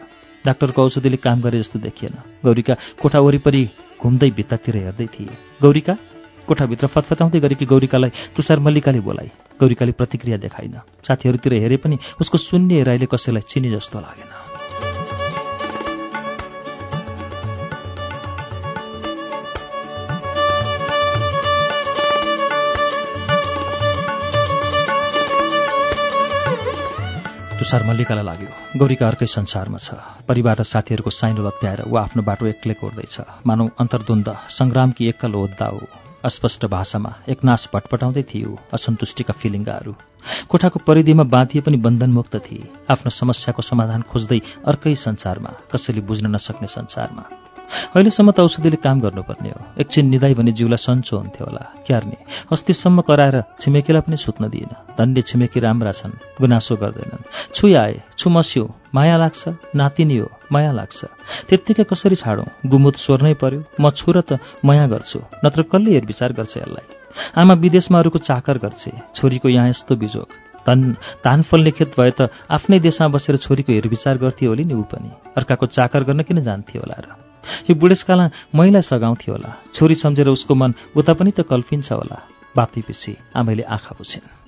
डाक्टरको 0.47 0.83
औषधिले 0.83 1.17
काम 1.17 1.41
गरे 1.41 1.59
जस्तो 1.59 1.79
देखिएन। 1.79 2.15
गौरीका 2.45 2.75
कोठा 3.03 3.19
वरिपरि 3.21 3.63
घुम्दै 4.03 4.31
भित्तातिर 4.31 4.77
हेर्दै 4.77 5.07
थिए। 5.07 5.35
गौरीका? 5.63 5.95
कोठाभित्र 6.45 6.87
फतफताउँदै 6.87 7.41
गरेकी 7.41 7.65
गौरीकालाई 7.65 8.11
तुषार 8.37 8.59
मल्लिकाले 8.61 9.01
बोलाए। 9.01 9.31
गौरीकाले 9.61 9.93
प्रतिक्रिया 9.93 10.37
देखाइन 10.39 10.75
साथीहरूतिर 11.07 11.53
हेरे 11.63 11.77
पनि 11.79 11.97
उसको 12.21 12.39
शून्य 12.39 12.75
हेराइले 12.77 13.07
कसैलाई 13.07 13.45
चिने 13.49 13.71
जस्तो 13.71 14.01
लागेन। 14.01 14.31
तुषार 27.63 27.83
मल्लिकालाई 27.87 28.25
लाग्यो 28.27 28.51
गौरीका 28.75 29.07
अर्कै 29.07 29.27
संसारमा 29.31 29.79
छ। 29.79 29.95
परिवार 30.27 30.57
र 30.59 30.63
साथीहरूको 30.67 31.11
साइनो 31.15 31.47
लत्याएर 31.47 31.87
ऊ 31.87 31.95
आफ्नो 31.95 32.23
बाटो 32.27 32.47
एक्लै 32.51 32.75
कोर्दैछ। 32.75 33.47
मानौ 33.47 33.79
अन्तर्द्वन्द 33.79 34.29
सङ्ग्रामकी 34.51 35.09
एकल 35.09 35.33
होद्दा 35.33 35.67
हो। 35.71 36.02
अस्पष्ट 36.25 36.67
भाषामा 36.67 37.13
एकनाश 37.29 37.69
भटपटाउँदै 37.75 38.23
थियो 38.23 38.59
असन्तुष्टिका 38.73 39.35
फिलिङ्गाहरू। 39.35 39.93
कोठाको 40.49 40.79
परिधिमा 40.87 41.23
बाँधिए 41.27 41.63
पनि 41.63 41.77
बन्धनमुक्त 41.77 42.37
थिए। 42.37 42.69
आफ्नो 42.91 43.11
समस्याको 43.11 43.63
समाधान 43.63 44.03
खोज्दै 44.03 44.41
अर्कै 44.67 44.95
संसारमा 44.95 45.53
कसैले 45.73 46.01
बुझ्न 46.01 46.27
नसक्ने 46.35 46.69
संसारमा। 46.69 47.42
अहिलेसम्म 47.95 48.31
त 48.31 48.41
औषधिले 48.41 48.77
काम 48.85 49.01
गर्नुपर्ने 49.01 49.51
हो। 49.51 49.61
एकछिन 49.81 50.07
निधाई 50.13 50.35
भने 50.35 50.53
जिउलाई 50.53 50.77
सन्चो 50.77 51.17
हुन्थ्यो 51.17 51.45
होला। 51.47 51.63
क्यार्ने 51.87 52.17
अस्तिसम्म 52.53 53.01
कराएर 53.09 53.37
छिमेकीलाई 53.61 54.03
पनि 54.07 54.17
सुत्न 54.17 54.49
दिएन। 54.49 54.73
धन्य 54.99 55.21
छिमेकी 55.23 55.61
राम्रा 55.61 55.93
छन्। 55.93 56.13
गुनासो 56.41 56.77
गर्दैनन्। 56.77 57.25
छु 57.55 57.65
आए 57.75 58.01
छु 58.19 58.31
मस्यो। 58.31 58.65
माया 58.95 59.17
लाग्छ 59.17 59.43
नातिनी 59.77 60.17
हो। 60.17 60.29
माया 60.53 60.73
लाग्छ। 60.73 61.01
त्यत्तिकै 61.49 61.85
कसरी 61.89 62.17
छाडौँ? 62.17 62.49
गुमुत 62.67 62.97
स्वर्नै 62.97 63.35
पर्यो। 63.41 63.65
म 63.81 63.91
छु 63.91 64.13
र 64.13 64.21
त 64.21 64.39
माया 64.65 64.87
गर्छु। 64.87 65.19
नत्र 65.45 65.63
कसले 65.73 65.91
हेरविचार 65.97 66.33
गर्छ 66.33 66.57
यसलाई? 66.57 66.87
आमा 67.41 67.55
विदेशमा 67.55 67.99
अरूको 67.99 68.19
चाकर 68.19 68.59
गर्छे। 68.59 68.93
छोरीको 69.17 69.49
यहाँ 69.49 69.69
यस्तो 69.69 69.97
बिजोग। 69.97 70.29
तन 70.67 70.95
धान 71.25 71.43
फल्ने 71.43 71.71
खेत 71.71 71.99
भए 71.99 72.11
त 72.11 72.31
आफ्नै 72.47 72.79
देशमा 72.79 73.09
बसेर 73.09 73.37
छोरीको 73.37 73.73
हेरविचार 73.73 74.19
गर्थ्यो 74.19 74.49
होली 74.49 74.65
नि 74.65 74.75
ऊ 74.75 74.83
पनि। 74.87 75.11
अर्काको 75.37 75.67
चाकर 75.67 76.05
गर्न 76.05 76.23
किन 76.23 76.43
जान्थ्यो 76.43 76.81
होला 76.83 76.99
र? 77.01 77.32
यो 77.71 77.75
बुढेसकालमा 77.75 78.29
महिला 78.55 78.81
सघाउँथ्यो 78.81 79.35
होला। 79.35 79.51
छोरी 79.75 79.95
सम्झेर 79.95 80.29
उसको 80.29 80.55
मन 80.55 80.75
उता 80.97 81.13
पनि 81.13 81.31
त 81.31 81.41
कल्पिन्छ 81.41 81.93
होला। 81.93 82.19
बातीपछि 82.57 83.17
आमैले 83.37 83.63
आँखा 83.63 83.93
बुझिन्। 83.99 84.42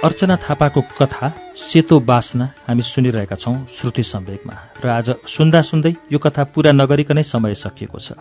अर्चना 0.00 0.36
थापाको 0.40 0.80
कथा 0.96 1.28
सेतो 1.60 1.98
बासना 2.00 2.44
हामी 2.68 2.82
सुनिरहेका 2.82 3.36
छौं 3.36 3.52
श्रुति 3.68 4.02
सम्वेकमा। 4.02 4.54
र 4.80 4.88
आज 4.88 5.08
सुन्दा 5.28 5.60
सुन्दै 5.60 5.92
यो 6.08 6.18
कथा 6.18 6.44
पूरा 6.56 6.72
नगरिकनै 6.72 7.22
समय 7.22 7.54
सकिएको 7.54 7.98
छ। 8.00 8.16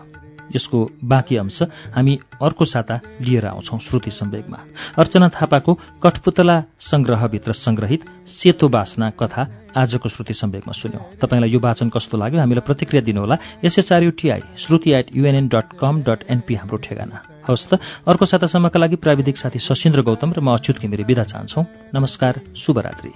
यसको 0.52 0.78
बाँकी 1.00 1.36
अंश 1.40 1.62
हामी 1.96 2.20
अर्को 2.36 2.66
साता 2.66 3.00
लिएर 3.24 3.46
आउँछौ 3.48 3.78
श्रुति 3.80 4.12
सम्वेकमा। 4.12 4.60
अर्चना 5.00 5.30
थापाको 5.32 5.74
कठपुतला 6.04 6.58
संग्रहभित्र 6.84 7.54
संग्रहित 7.56 8.02
सेतो 8.28 8.68
बासना 8.68 9.10
कथा 9.16 9.48
आजको 9.72 10.10
श्रुति 10.10 10.34
सम्वेकमा 10.36 10.74
सुन्यौं। 10.76 11.16
तपाईँलाई 11.16 11.50
यो 11.50 11.60
वाचन 11.64 11.90
कस्तो 11.96 12.18
लाग्यो 12.18 12.40
हामीलाई 12.40 12.68
प्रतिक्रिया 12.68 13.04
दिनुहोला। 13.08 13.38
S H R U T I 13.64 14.42
Shruti 14.60 14.90
at 14.92 15.16
U N N 15.16 15.48
dot 15.48 15.80
com 15.80 16.04
dot 16.04 16.28
N P 16.28 16.56
हाम्रो 16.56 16.78
ठेगाना। 16.84 17.39
हवस् 17.50 17.68
त। 17.70 17.74
अर्को 18.08 18.26
सातासम्मका 18.26 18.80
लागि 18.80 18.96
प्राविधिक 18.96 19.38
साथी 19.38 19.60
सशिन्द्र 19.60 20.02
गौतम 20.06 20.34
र 20.38 20.40
म 20.40 20.54
अच्युत 20.54 20.78
घिमिरे 20.80 21.04
विदा 21.04 21.24
चाहन्छौ। 21.24 21.62
नमस्कार 21.98 22.34
शुभरात्री। 22.56 23.12